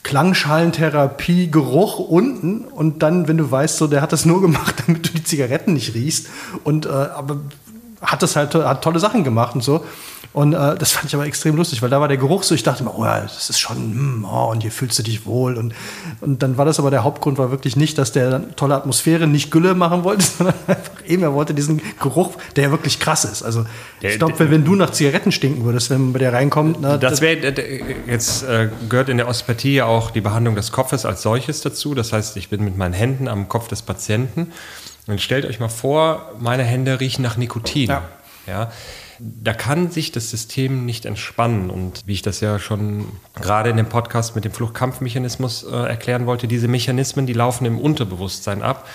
[0.03, 2.65] Klangschalentherapie, Geruch unten.
[2.65, 5.75] Und dann, wenn du weißt, so der hat das nur gemacht, damit du die Zigaretten
[5.75, 6.29] nicht riechst.
[6.65, 7.41] Und äh, aber
[8.01, 9.85] hat das halt hat tolle Sachen gemacht und so.
[10.33, 12.63] Und äh, das fand ich aber extrem lustig, weil da war der Geruch so, ich
[12.63, 15.57] dachte mir, oh ja, das ist schon, hm, oh, und hier fühlst du dich wohl.
[15.57, 15.75] Und,
[16.21, 19.51] und dann war das aber der Hauptgrund, war wirklich nicht, dass der tolle Atmosphäre nicht
[19.51, 23.42] Gülle machen wollte, sondern einfach eben, er wollte diesen Geruch, der ja wirklich krass ist.
[23.42, 23.66] Also
[24.01, 26.79] ich glaube, wenn, du nach Zigaretten stinken würdest, wenn man bei dir reinkommt.
[26.81, 27.55] Na, das wäre,
[28.07, 31.94] jetzt äh, gehört in der Osteopathie ja auch die Behandlung des Kopfes als solches dazu.
[31.94, 34.53] Das heißt, ich bin mit meinen Händen am Kopf des Patienten.
[35.07, 37.88] Und stellt euch mal vor, meine Hände riechen nach Nikotin.
[37.88, 38.03] Ja.
[38.46, 38.70] ja
[39.20, 41.70] da kann sich das System nicht entspannen.
[41.70, 46.27] Und wie ich das ja schon gerade in dem Podcast mit dem Fluchtkampfmechanismus äh, erklären
[46.27, 48.87] wollte, diese Mechanismen, die laufen im Unterbewusstsein ab.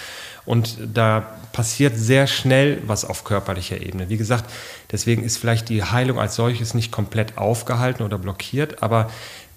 [0.45, 4.09] Und da passiert sehr schnell was auf körperlicher Ebene.
[4.09, 4.51] Wie gesagt,
[4.91, 9.09] deswegen ist vielleicht die Heilung als solches nicht komplett aufgehalten oder blockiert, aber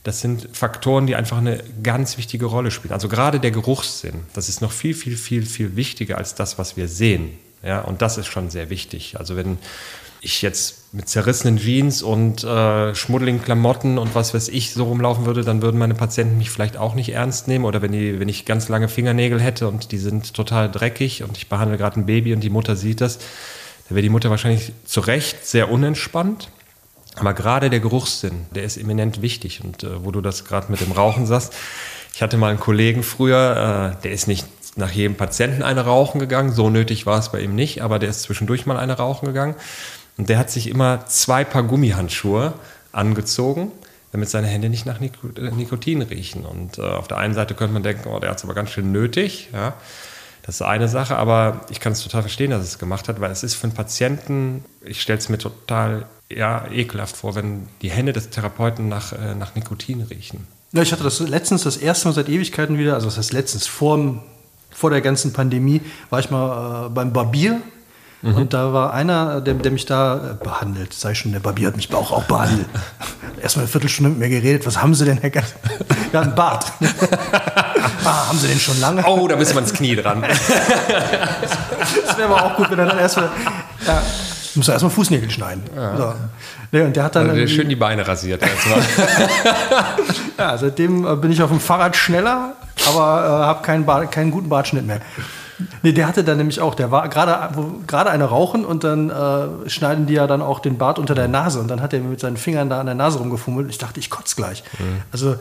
[0.05, 2.95] das sind Faktoren, die einfach eine ganz wichtige Rolle spielen.
[2.95, 6.77] Also gerade der Geruchssinn, das ist noch viel, viel, viel, viel wichtiger als das, was
[6.77, 7.39] wir sehen.
[7.63, 9.19] Ja, und das ist schon sehr wichtig.
[9.19, 9.59] Also wenn
[10.21, 15.27] ich jetzt mit zerrissenen Jeans und äh, schmuddeligen Klamotten und was weiß ich so rumlaufen
[15.27, 17.67] würde, dann würden meine Patienten mich vielleicht auch nicht ernst nehmen.
[17.67, 21.37] Oder wenn, die, wenn ich ganz lange Fingernägel hätte und die sind total dreckig und
[21.37, 24.73] ich behandle gerade ein Baby und die Mutter sieht das, dann wäre die Mutter wahrscheinlich
[24.85, 26.51] zu Recht sehr unentspannt.
[27.17, 29.63] Aber gerade der Geruchssinn, der ist eminent wichtig.
[29.63, 31.53] Und äh, wo du das gerade mit dem Rauchen sagst,
[32.15, 34.47] ich hatte mal einen Kollegen früher, äh, der ist nicht
[34.77, 38.09] nach jedem Patienten eine rauchen gegangen, so nötig war es bei ihm nicht, aber der
[38.11, 39.57] ist zwischendurch mal eine rauchen gegangen.
[40.19, 42.53] Und der hat sich immer zwei Paar Gummihandschuhe
[42.93, 43.71] angezogen,
[44.13, 45.11] damit seine Hände nicht nach äh,
[45.53, 46.45] Nikotin riechen.
[46.45, 48.71] Und äh, auf der einen Seite könnte man denken, oh, der hat es aber ganz
[48.71, 49.49] schön nötig.
[49.53, 49.75] Ja.
[50.43, 53.21] Das ist eine Sache, aber ich kann es total verstehen, dass er es gemacht hat,
[53.21, 57.69] weil es ist für einen Patienten, ich stelle es mir total ja, ekelhaft vor, wenn
[57.83, 60.47] die Hände des Therapeuten nach, äh, nach Nikotin riechen.
[60.73, 63.67] Ja, ich hatte das letztens das erste Mal seit Ewigkeiten wieder, also das heißt letztens
[63.67, 64.23] vor,
[64.71, 67.61] vor der ganzen Pandemie, war ich mal äh, beim Barbier
[68.23, 68.35] Mhm.
[68.35, 71.77] Und da war einer, der, der mich da äh, behandelt, sei schon, der Barbier hat
[71.77, 72.67] mich auch, auch behandelt.
[73.41, 74.67] Erstmal eine Viertelstunde mit mir geredet.
[74.67, 75.55] Was haben Sie denn, Herr Gast?
[76.11, 76.73] Ja, ein Bart.
[78.05, 79.05] ah, haben Sie den schon lange?
[79.05, 80.23] Oh, da müssen wir ins Knie dran.
[80.23, 83.29] das wäre aber auch gut, wenn er dann erstmal.
[83.87, 84.03] Ja,
[84.55, 85.65] muss er erstmal Fußnägel schneiden.
[85.77, 85.97] Ja.
[85.99, 86.15] So.
[86.73, 87.29] Nee, und der hat dann.
[87.29, 88.43] Also der schön die Beine rasiert.
[90.39, 92.55] ja, seitdem äh, bin ich auf dem Fahrrad schneller,
[92.87, 95.03] aber äh, habe keinen, keinen guten Bartschnitt mehr.
[95.83, 100.07] Nee, der hatte dann nämlich auch, der war gerade eine rauchen und dann äh, schneiden
[100.07, 102.37] die ja dann auch den Bart unter der Nase und dann hat er mit seinen
[102.37, 103.69] Fingern da an der Nase rumgefummelt.
[103.71, 104.63] Ich dachte, ich kotze gleich.
[104.79, 105.03] Mhm.
[105.11, 105.37] Also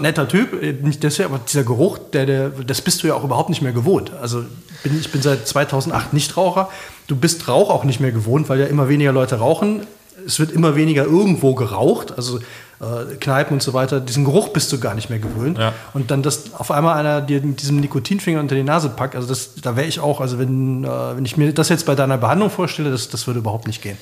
[0.00, 3.24] netter Typ, äh, nicht deswegen, aber dieser Geruch, der, der, das bist du ja auch
[3.24, 4.12] überhaupt nicht mehr gewohnt.
[4.20, 4.44] Also
[4.82, 6.68] bin, ich bin seit 2008 Nichtraucher.
[7.06, 9.86] Du bist Rauch auch nicht mehr gewohnt, weil ja immer weniger Leute rauchen.
[10.26, 12.16] Es wird immer weniger irgendwo geraucht.
[12.16, 12.40] Also
[12.80, 15.58] äh, Kneipen und so weiter, diesen Geruch bist du gar nicht mehr gewöhnt.
[15.58, 15.72] Ja.
[15.94, 19.28] Und dann, dass auf einmal einer dir mit diesem Nikotinfinger unter die Nase packt, also
[19.28, 22.18] das, da wäre ich auch, also wenn, äh, wenn ich mir das jetzt bei deiner
[22.18, 23.96] Behandlung vorstelle, das, das würde überhaupt nicht gehen.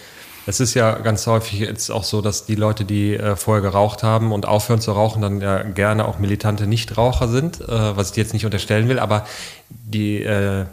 [0.46, 4.02] Es ist ja ganz häufig jetzt auch so, dass die Leute, die äh, vorher geraucht
[4.02, 8.14] haben und aufhören zu rauchen, dann ja gerne auch militante Nichtraucher sind, äh, was ich
[8.14, 9.26] dir jetzt nicht unterstellen will, aber
[9.70, 10.66] die äh,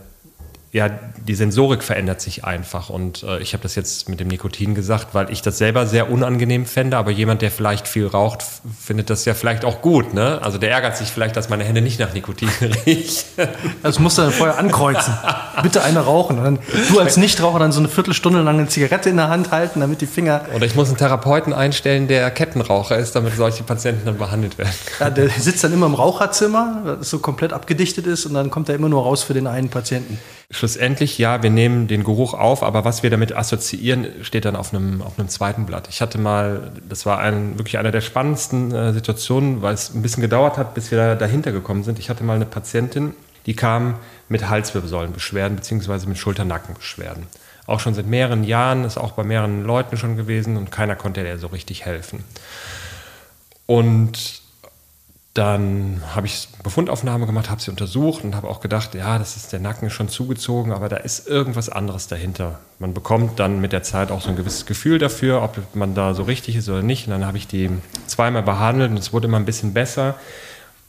[0.74, 0.90] ja,
[1.28, 2.90] die Sensorik verändert sich einfach.
[2.90, 6.10] Und äh, ich habe das jetzt mit dem Nikotin gesagt, weil ich das selber sehr
[6.10, 6.96] unangenehm fände.
[6.96, 8.46] Aber jemand, der vielleicht viel raucht,
[8.80, 10.14] findet das ja vielleicht auch gut.
[10.14, 10.40] Ne?
[10.42, 12.50] Also der ärgert sich vielleicht, dass meine Hände nicht nach Nikotin
[12.86, 13.26] riechen.
[13.84, 15.14] Das musst du dann vorher ankreuzen.
[15.62, 16.38] Bitte eine rauchen.
[16.38, 19.52] Und dann, du als Nichtraucher dann so eine Viertelstunde lang eine Zigarette in der Hand
[19.52, 20.46] halten, damit die Finger.
[20.56, 24.72] Oder ich muss einen Therapeuten einstellen, der Kettenraucher ist, damit solche Patienten dann behandelt werden.
[25.02, 28.70] Ja, der sitzt dann immer im Raucherzimmer, das so komplett abgedichtet ist, und dann kommt
[28.70, 30.18] er immer nur raus für den einen Patienten
[30.52, 34.74] schlussendlich, ja, wir nehmen den Geruch auf, aber was wir damit assoziieren, steht dann auf
[34.74, 35.88] einem, auf einem zweiten Blatt.
[35.90, 40.02] Ich hatte mal, das war ein, wirklich eine der spannendsten äh, Situationen, weil es ein
[40.02, 42.00] bisschen gedauert hat, bis wir da, dahinter gekommen sind.
[42.00, 43.14] Ich hatte mal eine Patientin,
[43.46, 43.96] die kam
[44.30, 47.28] mit Halswirbelsäulenbeschwerden beziehungsweise mit Schulternackenbeschwerden.
[47.66, 51.26] Auch schon seit mehreren Jahren, ist auch bei mehreren Leuten schon gewesen und keiner konnte
[51.26, 52.24] ihr so richtig helfen.
[53.66, 54.41] Und
[55.34, 59.54] dann habe ich Befundaufnahme gemacht, habe sie untersucht und habe auch gedacht, ja, das ist
[59.54, 62.60] der Nacken schon zugezogen, aber da ist irgendwas anderes dahinter.
[62.80, 66.14] Man bekommt dann mit der Zeit auch so ein gewisses Gefühl dafür, ob man da
[66.14, 67.08] so richtig ist oder nicht.
[67.08, 67.70] Und dann habe ich die
[68.08, 70.16] zweimal behandelt und es wurde immer ein bisschen besser.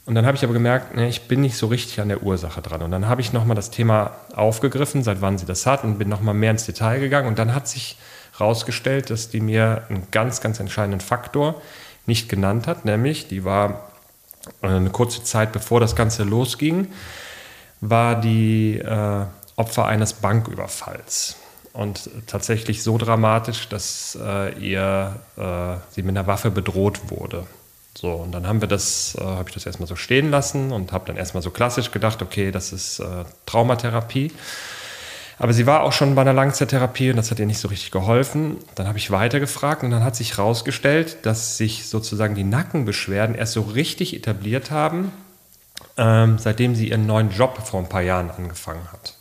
[0.05, 2.61] Und dann habe ich aber gemerkt, nee, ich bin nicht so richtig an der Ursache
[2.61, 2.81] dran.
[2.81, 6.09] Und dann habe ich nochmal das Thema aufgegriffen, seit wann sie das hat und bin
[6.09, 7.29] nochmal mehr ins Detail gegangen.
[7.29, 7.97] Und dann hat sich
[8.37, 11.61] herausgestellt, dass die mir einen ganz, ganz entscheidenden Faktor
[12.05, 13.92] nicht genannt hat, nämlich die war
[14.61, 16.87] eine kurze Zeit bevor das Ganze losging,
[17.81, 19.25] war die äh,
[19.55, 21.37] Opfer eines Banküberfalls.
[21.73, 27.47] Und tatsächlich so dramatisch, dass äh, ihr, äh, sie mit einer Waffe bedroht wurde.
[27.95, 30.91] So, und dann haben wir das, äh, habe ich das erstmal so stehen lassen und
[30.91, 34.31] habe dann erstmal so klassisch gedacht, okay, das ist äh, Traumatherapie.
[35.37, 37.91] Aber sie war auch schon bei einer Langzeittherapie und das hat ihr nicht so richtig
[37.91, 38.57] geholfen.
[38.75, 43.53] Dann habe ich weitergefragt und dann hat sich herausgestellt, dass sich sozusagen die Nackenbeschwerden erst
[43.53, 45.11] so richtig etabliert haben,
[45.97, 49.15] ähm, seitdem sie ihren neuen Job vor ein paar Jahren angefangen hat.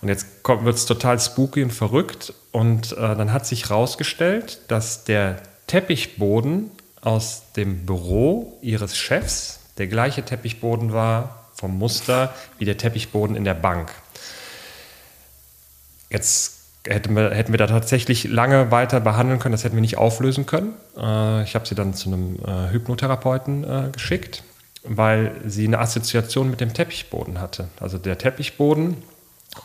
[0.00, 2.34] Und jetzt wird es total spooky und verrückt.
[2.52, 6.70] Und äh, dann hat sich herausgestellt, dass der Teppichboden
[7.00, 13.44] aus dem Büro ihres Chefs der gleiche Teppichboden war vom Muster wie der Teppichboden in
[13.44, 13.92] der Bank.
[16.14, 19.98] Jetzt hätten wir, hätten wir da tatsächlich lange weiter behandeln können, das hätten wir nicht
[19.98, 20.74] auflösen können.
[20.96, 24.44] Äh, ich habe sie dann zu einem äh, Hypnotherapeuten äh, geschickt,
[24.84, 27.66] weil sie eine Assoziation mit dem Teppichboden hatte.
[27.80, 28.98] Also der Teppichboden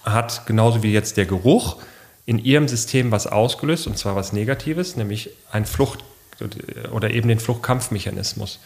[0.03, 1.77] hat genauso wie jetzt der Geruch
[2.25, 6.03] in ihrem System was ausgelöst, und zwar was Negatives, nämlich ein Flucht-
[6.91, 8.59] oder eben den Fluchtkampfmechanismus.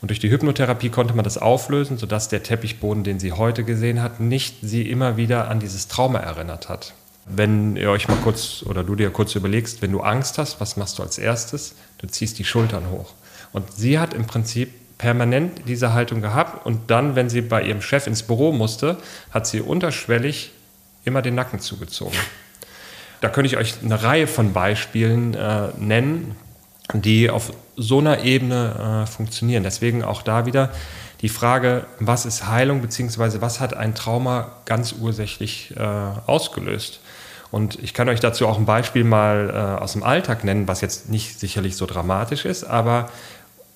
[0.00, 4.02] Und durch die Hypnotherapie konnte man das auflösen, sodass der Teppichboden, den sie heute gesehen
[4.02, 6.94] hat, nicht sie immer wieder an dieses Trauma erinnert hat.
[7.26, 10.76] Wenn ihr euch mal kurz oder du dir kurz überlegst, wenn du Angst hast, was
[10.76, 11.74] machst du als erstes?
[11.98, 13.12] Du ziehst die Schultern hoch.
[13.52, 17.82] Und sie hat im Prinzip permanent diese Haltung gehabt und dann, wenn sie bei ihrem
[17.82, 18.98] Chef ins Büro musste,
[19.30, 20.52] hat sie unterschwellig
[21.04, 22.16] immer den Nacken zugezogen.
[23.20, 26.36] Da könnte ich euch eine Reihe von Beispielen äh, nennen,
[26.92, 29.62] die auf so einer Ebene äh, funktionieren.
[29.62, 30.70] Deswegen auch da wieder
[31.20, 37.00] die Frage, was ist Heilung, beziehungsweise was hat ein Trauma ganz ursächlich äh, ausgelöst.
[37.52, 40.80] Und ich kann euch dazu auch ein Beispiel mal äh, aus dem Alltag nennen, was
[40.80, 43.10] jetzt nicht sicherlich so dramatisch ist, aber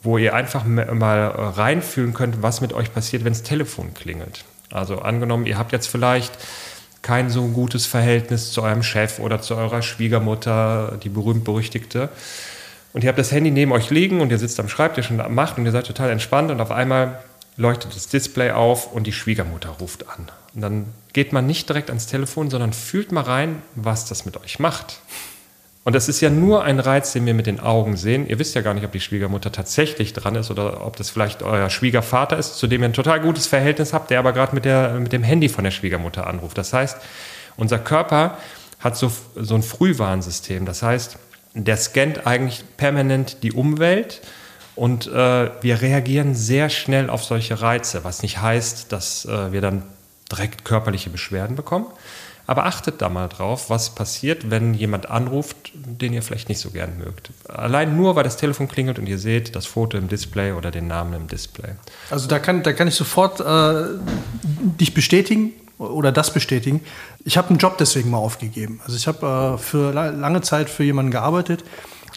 [0.03, 4.45] wo ihr einfach mal reinfühlen könnt, was mit euch passiert, wenn das Telefon klingelt.
[4.71, 6.33] Also angenommen, ihr habt jetzt vielleicht
[7.03, 12.09] kein so gutes Verhältnis zu eurem Chef oder zu eurer Schwiegermutter, die berühmt-berüchtigte.
[12.95, 15.59] Und ihr habt das Handy neben euch liegen und ihr sitzt am Schreibtisch und macht
[15.59, 17.19] und ihr seid total entspannt und auf einmal
[17.59, 20.31] leuchtet das Display auf und die Schwiegermutter ruft an.
[20.57, 24.39] Und dann geht man nicht direkt ans Telefon, sondern fühlt mal rein, was das mit
[24.39, 25.01] euch macht.
[25.85, 28.27] Und das ist ja nur ein Reiz, den wir mit den Augen sehen.
[28.27, 31.43] Ihr wisst ja gar nicht, ob die Schwiegermutter tatsächlich dran ist oder ob das vielleicht
[31.43, 34.65] euer Schwiegervater ist, zu dem ihr ein total gutes Verhältnis habt, der aber gerade mit,
[34.99, 36.57] mit dem Handy von der Schwiegermutter anruft.
[36.57, 36.97] Das heißt,
[37.59, 38.39] unser Körper
[38.81, 40.65] hat so, so ein Frühwarnsystem.
[40.65, 41.19] Das heißt,
[41.53, 44.23] der scannt eigentlich permanent die Umwelt
[44.75, 49.61] und äh, wir reagieren sehr schnell auf solche Reize, was nicht heißt, dass äh, wir
[49.61, 49.83] dann
[50.31, 51.87] direkt körperliche Beschwerden bekommen.
[52.49, 56.71] Aber achtet da mal drauf, was passiert, wenn jemand anruft, den ihr vielleicht nicht so
[56.71, 57.31] gern mögt.
[57.49, 60.87] Allein nur, weil das Telefon klingelt und ihr seht das Foto im Display oder den
[60.87, 61.71] Namen im Display.
[62.09, 63.99] Also da kann, da kann ich sofort äh,
[64.81, 66.83] dich bestätigen oder das bestätigen.
[67.25, 68.81] Ich habe einen Job deswegen mal aufgegeben.
[68.85, 71.65] Also ich habe äh, für lange Zeit für jemanden gearbeitet,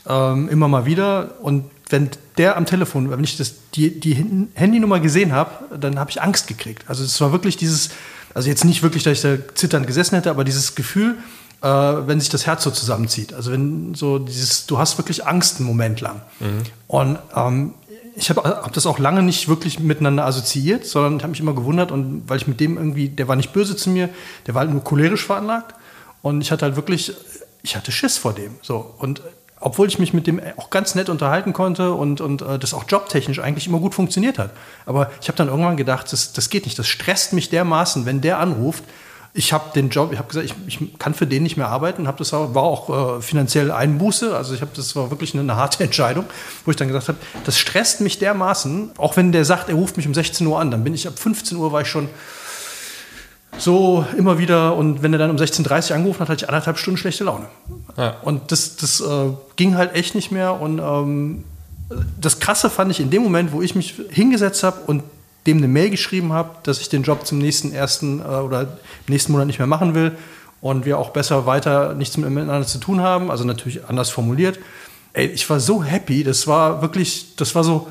[0.08, 1.40] äh, immer mal wieder.
[1.42, 4.14] Und wenn der am Telefon, wenn ich das, die, die
[4.54, 6.84] Handynummer gesehen habe, dann habe ich Angst gekriegt.
[6.88, 7.90] Also es war wirklich dieses
[8.34, 11.18] also jetzt nicht wirklich, dass ich da zitternd gesessen hätte, aber dieses Gefühl,
[11.62, 13.34] äh, wenn sich das Herz so zusammenzieht.
[13.34, 16.22] Also wenn so dieses, du hast wirklich Angst einen Moment lang.
[16.40, 16.64] Mhm.
[16.88, 17.74] Und ähm,
[18.16, 21.92] ich habe hab das auch lange nicht wirklich miteinander assoziiert, sondern habe mich immer gewundert
[21.92, 24.10] und weil ich mit dem irgendwie, der war nicht böse zu mir,
[24.46, 25.76] der war halt nur cholerisch veranlagt
[26.22, 27.14] und ich hatte halt wirklich,
[27.62, 28.56] ich hatte Schiss vor dem.
[28.62, 29.22] So und
[29.60, 32.86] obwohl ich mich mit dem auch ganz nett unterhalten konnte und, und äh, das auch
[32.88, 34.52] jobtechnisch eigentlich immer gut funktioniert hat.
[34.86, 38.22] Aber ich habe dann irgendwann gedacht, das, das geht nicht, das stresst mich dermaßen, wenn
[38.22, 38.84] der anruft.
[39.34, 42.08] Ich habe den Job, ich habe gesagt, ich, ich, kann für den nicht mehr arbeiten,
[42.08, 45.42] hab das auch, war auch äh, finanziell Einbuße, also ich habe das war wirklich eine,
[45.44, 46.26] eine, harte Entscheidung,
[46.66, 49.98] wo ich dann gesagt habe, das stresst mich dermaßen, auch wenn der sagt, er ruft
[49.98, 52.10] mich um 16 Uhr an, dann bin ich ab 15 Uhr war ich schon
[53.60, 56.78] so immer wieder und wenn er dann um 16.30 Uhr angerufen hat, hatte ich anderthalb
[56.78, 57.46] Stunden schlechte Laune.
[57.98, 58.16] Ja.
[58.22, 61.44] Und das, das äh, ging halt echt nicht mehr und ähm,
[62.20, 65.04] das Krasse fand ich in dem Moment, wo ich mich hingesetzt habe und
[65.48, 69.32] dem eine Mail geschrieben habe, dass ich den Job zum nächsten ersten äh, oder nächsten
[69.32, 70.12] Monat nicht mehr machen will
[70.62, 74.60] und wir auch besser weiter nichts miteinander zu tun haben, also natürlich anders formuliert.
[75.14, 77.88] Ey, ich war so happy, das war wirklich, das war so,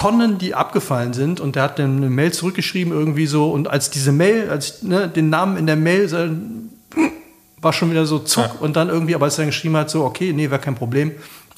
[0.00, 1.40] Tonnen, die abgefallen sind.
[1.40, 3.50] Und der hat dann eine Mail zurückgeschrieben, irgendwie so.
[3.50, 6.10] Und als diese Mail, als ich ne, den Namen in der Mail,
[7.60, 8.44] war schon wieder so zuck.
[8.44, 8.60] Ja.
[8.60, 11.12] Und dann irgendwie, aber als er dann geschrieben hat, so, okay, nee, wäre kein Problem.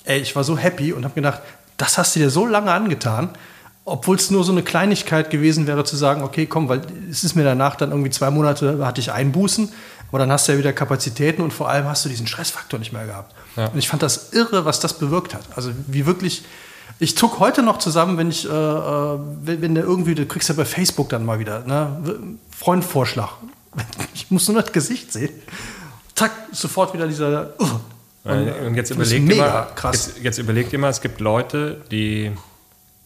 [0.05, 1.41] Ey, ich war so happy und habe gedacht,
[1.77, 3.31] das hast du dir so lange angetan.
[3.85, 7.37] Obwohl es nur so eine Kleinigkeit gewesen wäre, zu sagen, okay, komm, weil es ist
[7.37, 9.69] mir danach dann irgendwie zwei Monate, hatte ich Einbußen.
[10.09, 12.93] Aber dann hast du ja wieder Kapazitäten und vor allem hast du diesen Stressfaktor nicht
[12.93, 13.35] mehr gehabt.
[13.55, 13.69] Ja.
[13.69, 15.45] Und ich fand das irre, was das bewirkt hat.
[15.55, 16.45] Also wie wirklich
[16.99, 20.49] ich zuck heute noch zusammen, wenn ich, äh, äh, wenn, wenn der irgendwie, du kriegst
[20.49, 23.31] ja bei Facebook dann mal wieder, ne, Freundvorschlag.
[24.15, 25.31] Ich muss nur das Gesicht sehen.
[26.15, 27.55] Zack, sofort wieder dieser.
[27.59, 30.09] Uh, und, und, jetzt überlegt mega krass.
[30.09, 32.33] Jetzt, jetzt überlegt immer, es gibt Leute, die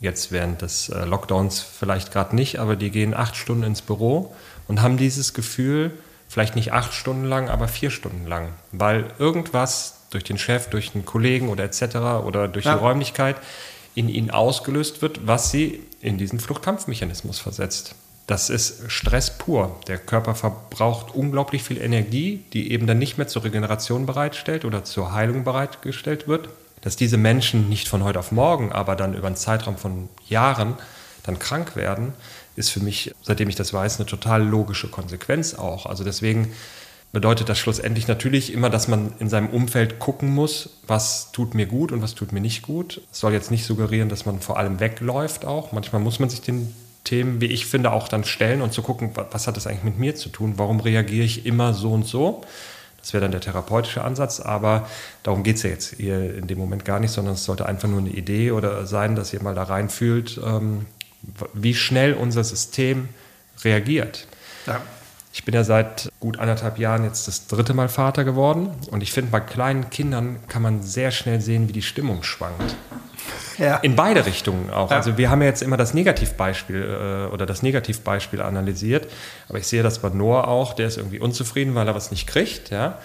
[0.01, 4.35] jetzt während des äh, Lockdowns vielleicht gerade nicht, aber die gehen acht Stunden ins Büro
[4.69, 5.93] und haben dieses Gefühl,
[6.29, 10.95] vielleicht nicht acht Stunden lang, aber vier Stunden lang, weil irgendwas durch den Chef, durch
[10.95, 11.97] einen Kollegen oder etc.
[12.25, 12.75] oder durch ja.
[12.75, 13.37] die Räumlichkeit
[13.97, 17.97] in ihnen ausgelöst wird, was sie in diesen Fluchtkampfmechanismus versetzt.
[18.27, 19.81] Das ist Stress pur.
[19.89, 24.85] Der Körper verbraucht unglaublich viel Energie, die eben dann nicht mehr zur Regeneration bereitstellt oder
[24.85, 26.49] zur Heilung bereitgestellt wird.
[26.83, 30.75] Dass diese Menschen nicht von heute auf morgen, aber dann über einen Zeitraum von Jahren
[31.23, 32.13] dann krank werden,
[32.55, 35.87] ist für mich, seitdem ich das weiß, eine total logische Konsequenz auch.
[35.87, 36.53] Also deswegen
[37.17, 41.65] bedeutet das schlussendlich natürlich immer, dass man in seinem Umfeld gucken muss, was tut mir
[41.65, 43.01] gut und was tut mir nicht gut.
[43.11, 45.73] Es soll jetzt nicht suggerieren, dass man vor allem wegläuft auch.
[45.73, 49.13] Manchmal muss man sich den Themen, wie ich finde, auch dann stellen und zu gucken,
[49.15, 50.59] was hat das eigentlich mit mir zu tun?
[50.59, 52.43] Warum reagiere ich immer so und so?
[53.01, 54.87] Das wäre dann der therapeutische Ansatz, aber
[55.23, 57.89] darum geht es ja jetzt hier in dem Moment gar nicht, sondern es sollte einfach
[57.89, 60.85] nur eine Idee oder sein, dass ihr mal da reinfühlt, ähm,
[61.55, 63.09] wie schnell unser System
[63.65, 64.27] reagiert.
[64.67, 64.83] Ja.
[65.37, 69.13] Ich bin ja seit gut anderthalb Jahren jetzt das dritte Mal Vater geworden und ich
[69.13, 72.75] finde, bei kleinen Kindern kann man sehr schnell sehen, wie die Stimmung schwankt.
[73.59, 73.77] Ja.
[73.77, 74.91] In beide Richtungen auch.
[74.91, 74.97] Ja.
[74.97, 79.09] Also wir haben ja jetzt immer das Negativbeispiel äh, oder das Negativbeispiel analysiert,
[79.51, 82.27] aber ich sehe das bei Noah auch, der ist irgendwie unzufrieden, weil er was nicht
[82.27, 82.99] kriegt, ja.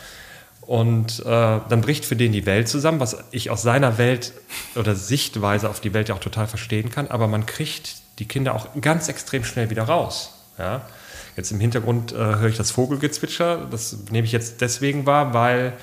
[0.61, 4.32] Und äh, dann bricht für den die Welt zusammen, was ich aus seiner Welt
[4.75, 8.55] oder Sichtweise auf die Welt ja auch total verstehen kann, aber man kriegt die Kinder
[8.55, 10.34] auch ganz extrem schnell wieder raus.
[10.57, 10.84] Ja?
[11.36, 13.67] Jetzt im Hintergrund äh, höre ich das Vogelgezwitscher.
[13.69, 15.73] Das nehme ich jetzt deswegen wahr, weil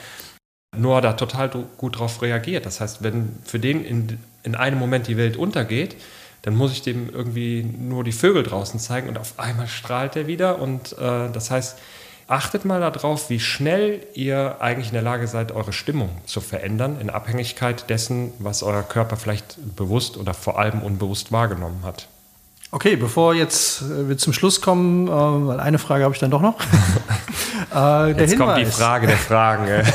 [0.76, 2.66] Noah da total gut darauf reagiert.
[2.66, 5.96] Das heißt, wenn für den in, in einem Moment die Welt untergeht,
[6.42, 10.26] dann muss ich dem irgendwie nur die Vögel draußen zeigen und auf einmal strahlt er
[10.26, 10.60] wieder.
[10.60, 11.78] Und äh, das heißt,
[12.28, 17.00] achtet mal darauf, wie schnell ihr eigentlich in der Lage seid, eure Stimmung zu verändern,
[17.00, 22.08] in Abhängigkeit dessen, was euer Körper vielleicht bewusst oder vor allem unbewusst wahrgenommen hat.
[22.70, 26.30] Okay, bevor jetzt äh, wir zum Schluss kommen, äh, weil eine Frage habe ich dann
[26.30, 26.56] doch noch.
[27.74, 28.36] äh, jetzt Hinweis.
[28.36, 29.66] kommt die Frage der Fragen.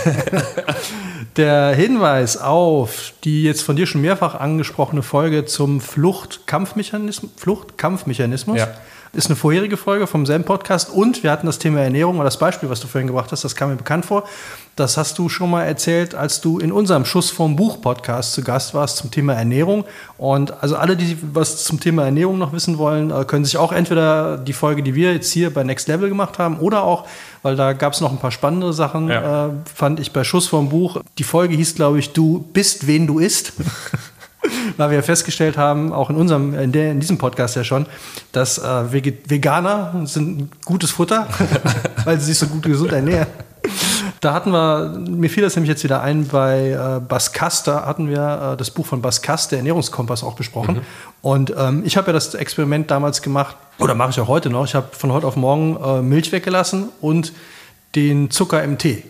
[1.35, 8.67] Der Hinweis auf die jetzt von dir schon mehrfach angesprochene Folge zum Fluchtkampfmechanismus, Fluchtkampfmechanismus Ja.
[9.13, 12.37] ist eine vorherige Folge vom selben Podcast und wir hatten das Thema Ernährung oder das
[12.37, 14.25] Beispiel, was du vorhin gebracht hast, das kam mir bekannt vor.
[14.75, 18.41] Das hast du schon mal erzählt, als du in unserem Schuss vom Buch Podcast zu
[18.41, 19.85] Gast warst zum Thema Ernährung.
[20.17, 23.71] Und also alle, die was zum Thema Ernährung noch wissen wollen, äh, können sich auch
[23.71, 27.05] entweder die Folge, die wir jetzt hier bei Next Level gemacht haben, oder auch,
[27.43, 29.45] weil da gab es noch ein paar spannende Sachen, Ja.
[29.47, 31.01] äh, fand ich bei Schuss vom Buch.
[31.19, 33.53] Die Folge hieß, glaube ich, Du bist, wen du isst.
[34.77, 37.85] weil wir festgestellt haben, auch in unserem, in, der, in diesem Podcast ja schon,
[38.31, 41.27] dass äh, Veganer sind ein gutes Futter,
[42.05, 43.27] weil sie sich so gut gesund ernähren.
[44.23, 48.07] Da hatten wir, mir fiel das nämlich jetzt wieder ein, bei äh, Baskas, da hatten
[48.07, 50.81] wir äh, das Buch von Baskas, der Ernährungskompass, auch besprochen.
[51.21, 54.63] Und ähm, ich habe ja das Experiment damals gemacht, oder mache ich auch heute noch.
[54.63, 57.33] Ich habe von heute auf morgen äh, Milch weggelassen und
[57.95, 59.03] den Zucker im Tee.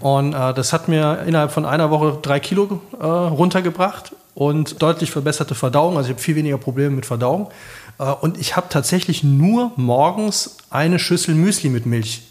[0.00, 5.10] Und äh, das hat mir innerhalb von einer Woche drei Kilo äh, runtergebracht und deutlich
[5.10, 5.98] verbesserte Verdauung.
[5.98, 7.50] Also ich habe viel weniger Probleme mit Verdauung.
[7.98, 12.22] Äh, und ich habe tatsächlich nur morgens eine Schüssel Müsli mit Milch.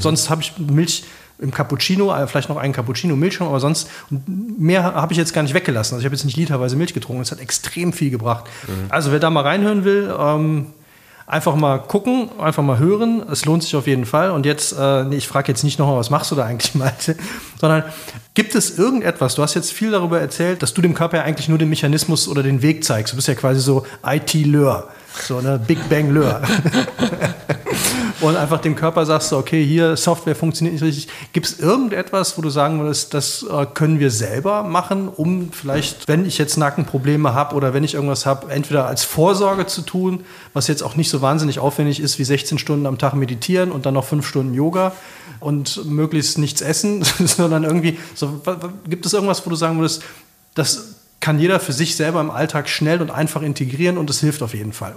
[0.00, 1.04] Sonst habe ich Milch
[1.38, 5.32] im Cappuccino, äh, vielleicht noch einen Cappuccino Milch schon, aber sonst mehr habe ich jetzt
[5.32, 5.94] gar nicht weggelassen.
[5.94, 7.22] Also ich habe jetzt nicht literweise Milch getrunken.
[7.22, 8.44] Das hat extrem viel gebracht.
[8.88, 10.66] Also wer da mal reinhören will, ähm,
[11.28, 13.22] Einfach mal gucken, einfach mal hören.
[13.30, 14.30] Es lohnt sich auf jeden Fall.
[14.30, 17.16] Und jetzt, äh, nee, ich frage jetzt nicht nochmal, was machst du da eigentlich, Malte?
[17.60, 17.82] Sondern
[18.32, 21.50] gibt es irgendetwas, du hast jetzt viel darüber erzählt, dass du dem Körper ja eigentlich
[21.50, 23.12] nur den Mechanismus oder den Weg zeigst.
[23.12, 24.88] Du bist ja quasi so IT-Lör,
[25.22, 26.40] so eine Big Bang-Lör.
[28.20, 31.08] und einfach dem Körper sagst du, okay, hier Software funktioniert nicht richtig.
[31.32, 36.08] Gibt es irgendetwas, wo du sagen würdest, das äh, können wir selber machen, um vielleicht,
[36.08, 40.24] wenn ich jetzt Nackenprobleme habe oder wenn ich irgendwas habe, entweder als Vorsorge zu tun,
[40.52, 43.86] was jetzt auch nicht so wahnsinnig aufwendig ist wie 16 Stunden am Tag meditieren und
[43.86, 44.92] dann noch 5 Stunden Yoga
[45.40, 48.40] und möglichst nichts essen, sondern irgendwie, so,
[48.88, 50.02] gibt es irgendwas, wo du sagen würdest,
[50.54, 54.42] das kann jeder für sich selber im Alltag schnell und einfach integrieren und es hilft
[54.42, 54.94] auf jeden Fall.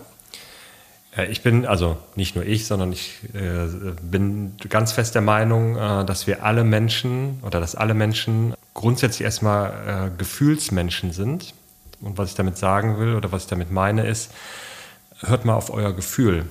[1.16, 3.68] Ja, Ich bin, also nicht nur ich, sondern ich äh,
[4.01, 9.26] bin ganz fest der Meinung, äh, dass wir alle Menschen oder dass alle Menschen grundsätzlich
[9.26, 11.53] erstmal äh, Gefühlsmenschen sind.
[11.99, 14.32] Und was ich damit sagen will oder was ich damit meine ist,
[15.20, 16.45] hört mal auf euer Gefühl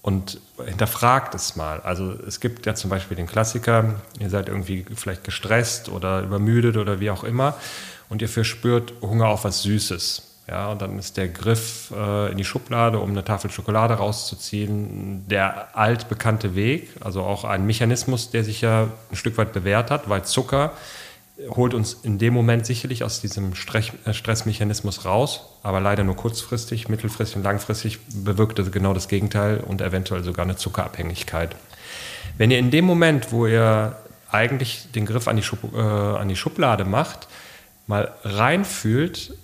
[0.00, 1.80] und hinterfragt es mal.
[1.80, 6.76] Also es gibt ja zum Beispiel den Klassiker, ihr seid irgendwie vielleicht gestresst oder übermüdet
[6.76, 7.56] oder wie auch immer
[8.08, 10.27] und ihr verspürt Hunger auf was Süßes.
[10.48, 15.28] Ja, und dann ist der Griff äh, in die Schublade, um eine Tafel Schokolade rauszuziehen,
[15.28, 20.08] der altbekannte Weg, also auch ein Mechanismus, der sich ja ein Stück weit bewährt hat,
[20.08, 20.72] weil Zucker
[21.50, 26.88] holt uns in dem Moment sicherlich aus diesem äh, Stressmechanismus raus, aber leider nur kurzfristig,
[26.88, 31.54] mittelfristig und langfristig bewirkt es genau das Gegenteil und eventuell sogar eine Zuckerabhängigkeit.
[32.38, 33.96] Wenn ihr in dem Moment, wo ihr
[34.30, 37.28] eigentlich den Griff an die, Schub, äh, an die Schublade macht,
[37.86, 39.34] mal reinfühlt,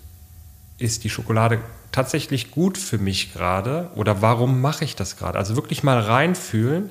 [0.77, 1.59] ist die Schokolade
[1.91, 5.37] tatsächlich gut für mich gerade oder warum mache ich das gerade?
[5.37, 6.89] Also wirklich mal reinfühlen,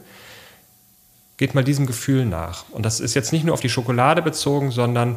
[1.36, 2.64] geht mal diesem Gefühl nach.
[2.70, 5.16] Und das ist jetzt nicht nur auf die Schokolade bezogen, sondern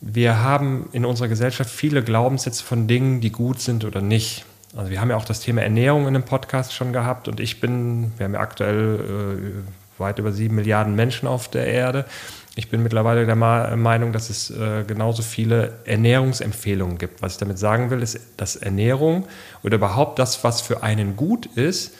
[0.00, 4.44] wir haben in unserer Gesellschaft viele Glaubenssätze von Dingen, die gut sind oder nicht.
[4.74, 7.60] Also wir haben ja auch das Thema Ernährung in dem Podcast schon gehabt und ich
[7.60, 9.62] bin, wir haben ja aktuell
[9.96, 12.06] äh, weit über sieben Milliarden Menschen auf der Erde.
[12.54, 17.22] Ich bin mittlerweile der Meinung, dass es äh, genauso viele Ernährungsempfehlungen gibt.
[17.22, 19.26] Was ich damit sagen will, ist, dass Ernährung
[19.62, 21.94] oder überhaupt das, was für einen gut ist,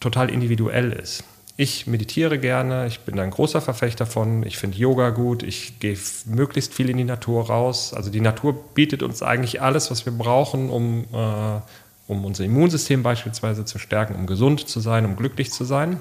[0.00, 1.24] total individuell ist.
[1.58, 5.96] Ich meditiere gerne, ich bin ein großer Verfechter von, ich finde Yoga gut, ich gehe
[6.26, 7.94] möglichst viel in die Natur raus.
[7.94, 11.60] Also die Natur bietet uns eigentlich alles, was wir brauchen, um, äh,
[12.08, 16.00] um unser Immunsystem beispielsweise zu stärken, um gesund zu sein, um glücklich zu sein.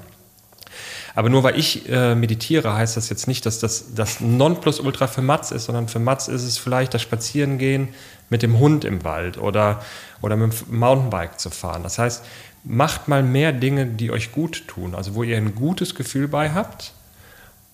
[1.16, 5.22] Aber nur weil ich äh, meditiere, heißt das jetzt nicht, dass das das Nonplusultra für
[5.22, 7.88] Mats ist, sondern für Mats ist es vielleicht das Spazierengehen
[8.30, 9.82] mit dem Hund im Wald oder,
[10.22, 11.84] oder mit dem Mountainbike zu fahren.
[11.84, 12.24] Das heißt,
[12.66, 16.52] macht mal mehr Dinge, die euch gut tun, also wo ihr ein gutes Gefühl bei
[16.52, 16.94] habt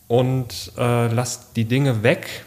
[0.08, 2.46] und äh, lasst die Dinge weg,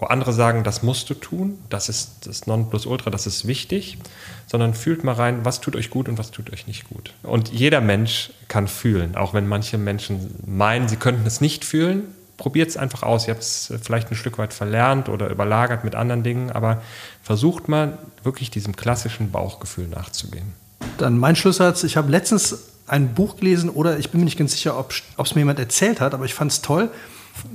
[0.00, 3.98] wo andere sagen, das musst du tun, das ist das Nonplusultra, das ist wichtig,
[4.46, 7.12] sondern fühlt mal rein, was tut euch gut und was tut euch nicht gut.
[7.22, 12.04] Und jeder Mensch kann fühlen, auch wenn manche Menschen meinen, sie könnten es nicht fühlen.
[12.38, 13.28] Probiert es einfach aus.
[13.28, 16.80] Ihr habt es vielleicht ein Stück weit verlernt oder überlagert mit anderen Dingen, aber
[17.22, 20.54] versucht mal wirklich diesem klassischen Bauchgefühl nachzugehen.
[20.96, 24.52] Dann mein Schlusssatz, ich habe letztens ein Buch gelesen oder ich bin mir nicht ganz
[24.52, 26.88] sicher, ob es mir jemand erzählt hat, aber ich fand es toll.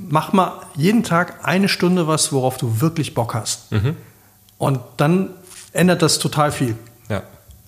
[0.08, 3.72] Mach mal jeden Tag eine Stunde was, worauf du wirklich Bock hast.
[4.58, 5.30] Und dann
[5.72, 6.76] ändert das total viel.
[7.08, 7.22] Ja.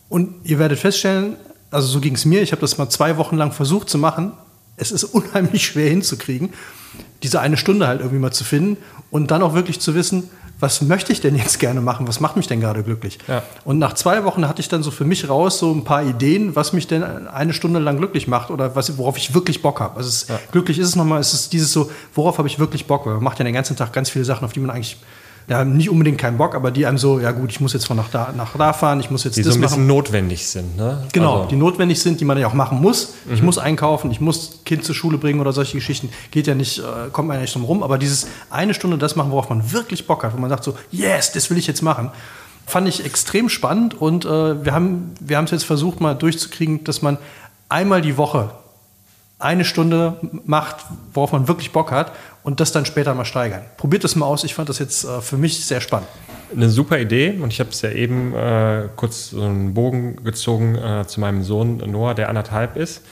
[0.08, 1.36] Und ihr werdet feststellen,
[1.70, 4.32] also so ging es mir, ich habe das mal zwei Wochen lang versucht zu machen.
[4.76, 6.50] Es ist unheimlich schwer hinzukriegen,
[7.22, 8.78] diese eine Stunde halt irgendwie mal zu finden.
[9.10, 12.08] und dann auch wirklich zu wissen, was möchte ich denn jetzt gerne machen?
[12.08, 13.18] Was macht mich denn gerade glücklich?
[13.28, 13.42] Ja.
[13.64, 16.56] Und nach zwei Wochen hatte ich dann so für mich raus so ein paar Ideen,
[16.56, 19.96] was mich denn eine Stunde lang glücklich macht oder was, worauf ich wirklich Bock habe.
[19.96, 20.38] Also es, Ja.
[20.52, 23.06] glücklich ist es nochmal, es ist dieses so, worauf habe ich wirklich Bock?
[23.06, 24.96] Weil man macht ja den ganzen Tag ganz viele Sachen, auf die man eigentlich
[25.48, 27.96] ja, nicht unbedingt keinen Bock, aber die einem so, ja gut, ich muss jetzt von
[27.96, 29.70] nach da, nach da fahren, ich muss jetzt Die so das ein machen.
[29.70, 30.76] bisschen notwendig sind.
[30.76, 31.04] Ne?
[31.12, 31.48] Genau, Also, Mhm.
[31.48, 33.14] die notwendig sind, die man ja auch machen muss.
[33.32, 36.10] Ich muss einkaufen, ich muss Kind zur Schule bringen oder solche Geschichten.
[36.30, 36.82] Geht ja nicht, äh,
[37.12, 37.82] kommt man ja nicht drum rum.
[37.82, 40.74] Aber dieses eine Stunde das machen, worauf man wirklich Bock hat, wo man sagt so,
[40.90, 42.10] yes, das will ich jetzt machen,
[42.66, 43.98] fand ich extrem spannend.
[43.98, 47.16] Und äh, wir haben wir haben es jetzt versucht mal durchzukriegen, dass man
[47.70, 48.50] einmal die Woche
[49.38, 50.76] eine Stunde macht,
[51.14, 52.12] worauf man wirklich Bock hat
[52.48, 53.60] und das dann später mal steigern.
[53.76, 54.42] Probiert das mal aus.
[54.42, 56.08] Ich fand das jetzt äh, für mich sehr spannend.
[56.50, 60.74] Eine super Idee und ich habe es ja eben äh, kurz so einen Bogen gezogen
[60.74, 63.02] äh, zu meinem Sohn Noah, der anderthalb ist.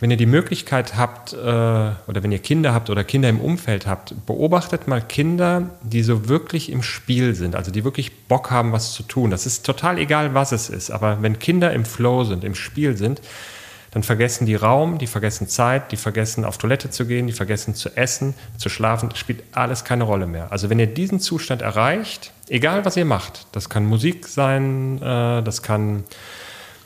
[0.00, 3.86] Wenn ihr die Möglichkeit habt äh, oder wenn ihr Kinder habt oder Kinder im Umfeld
[3.86, 8.72] habt, beobachtet mal Kinder, die so wirklich im Spiel sind, also die wirklich Bock haben,
[8.72, 9.30] was zu tun.
[9.30, 12.96] Das ist total egal, was es ist, aber wenn Kinder im Flow sind, im Spiel
[12.96, 13.20] sind,
[13.90, 17.74] dann vergessen die Raum, die vergessen Zeit, die vergessen auf Toilette zu gehen, die vergessen
[17.74, 20.52] zu essen, zu schlafen, das spielt alles keine Rolle mehr.
[20.52, 25.42] Also wenn ihr diesen Zustand erreicht, egal was ihr macht, das kann Musik sein, äh,
[25.42, 26.04] das kann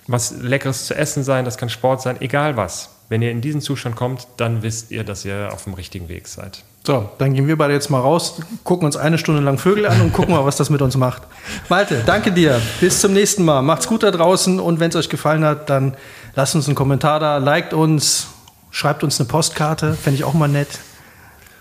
[0.07, 2.90] was Leckeres zu essen sein, das kann Sport sein, egal was.
[3.09, 6.28] Wenn ihr in diesen Zustand kommt, dann wisst ihr, dass ihr auf dem richtigen Weg
[6.28, 6.62] seid.
[6.86, 10.01] So, dann gehen wir beide jetzt mal raus, gucken uns eine Stunde lang Vögel an
[10.01, 11.22] und gucken mal, was das mit uns macht.
[11.68, 12.61] Malte, danke dir.
[12.80, 13.62] Bis zum nächsten Mal.
[13.62, 15.94] Macht's gut da draußen und wenn es euch gefallen hat, dann
[16.35, 18.28] lasst uns einen Kommentar da, liked uns,
[18.70, 20.68] schreibt uns eine Postkarte, fände ich auch mal nett.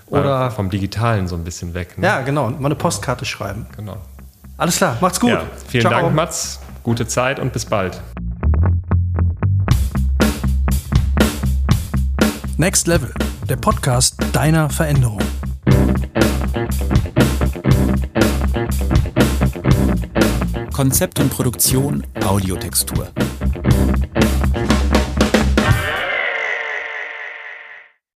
[0.09, 1.97] Mal Oder, vom Digitalen so ein bisschen weg.
[1.97, 2.05] Ne?
[2.07, 3.67] ja, genau, mal eine Postkarte schreiben.
[3.75, 3.97] genau.
[4.57, 5.29] Alles klar, macht's gut.
[5.29, 6.01] Ja, vielen Ciao.
[6.01, 6.59] Dank, Mats.
[6.83, 8.01] Gute Zeit und bis bald.
[12.57, 13.13] Next Level,
[13.47, 15.21] der Podcast deiner Veränderung.
[20.73, 23.07] Konzept und Produktion Audiotextur.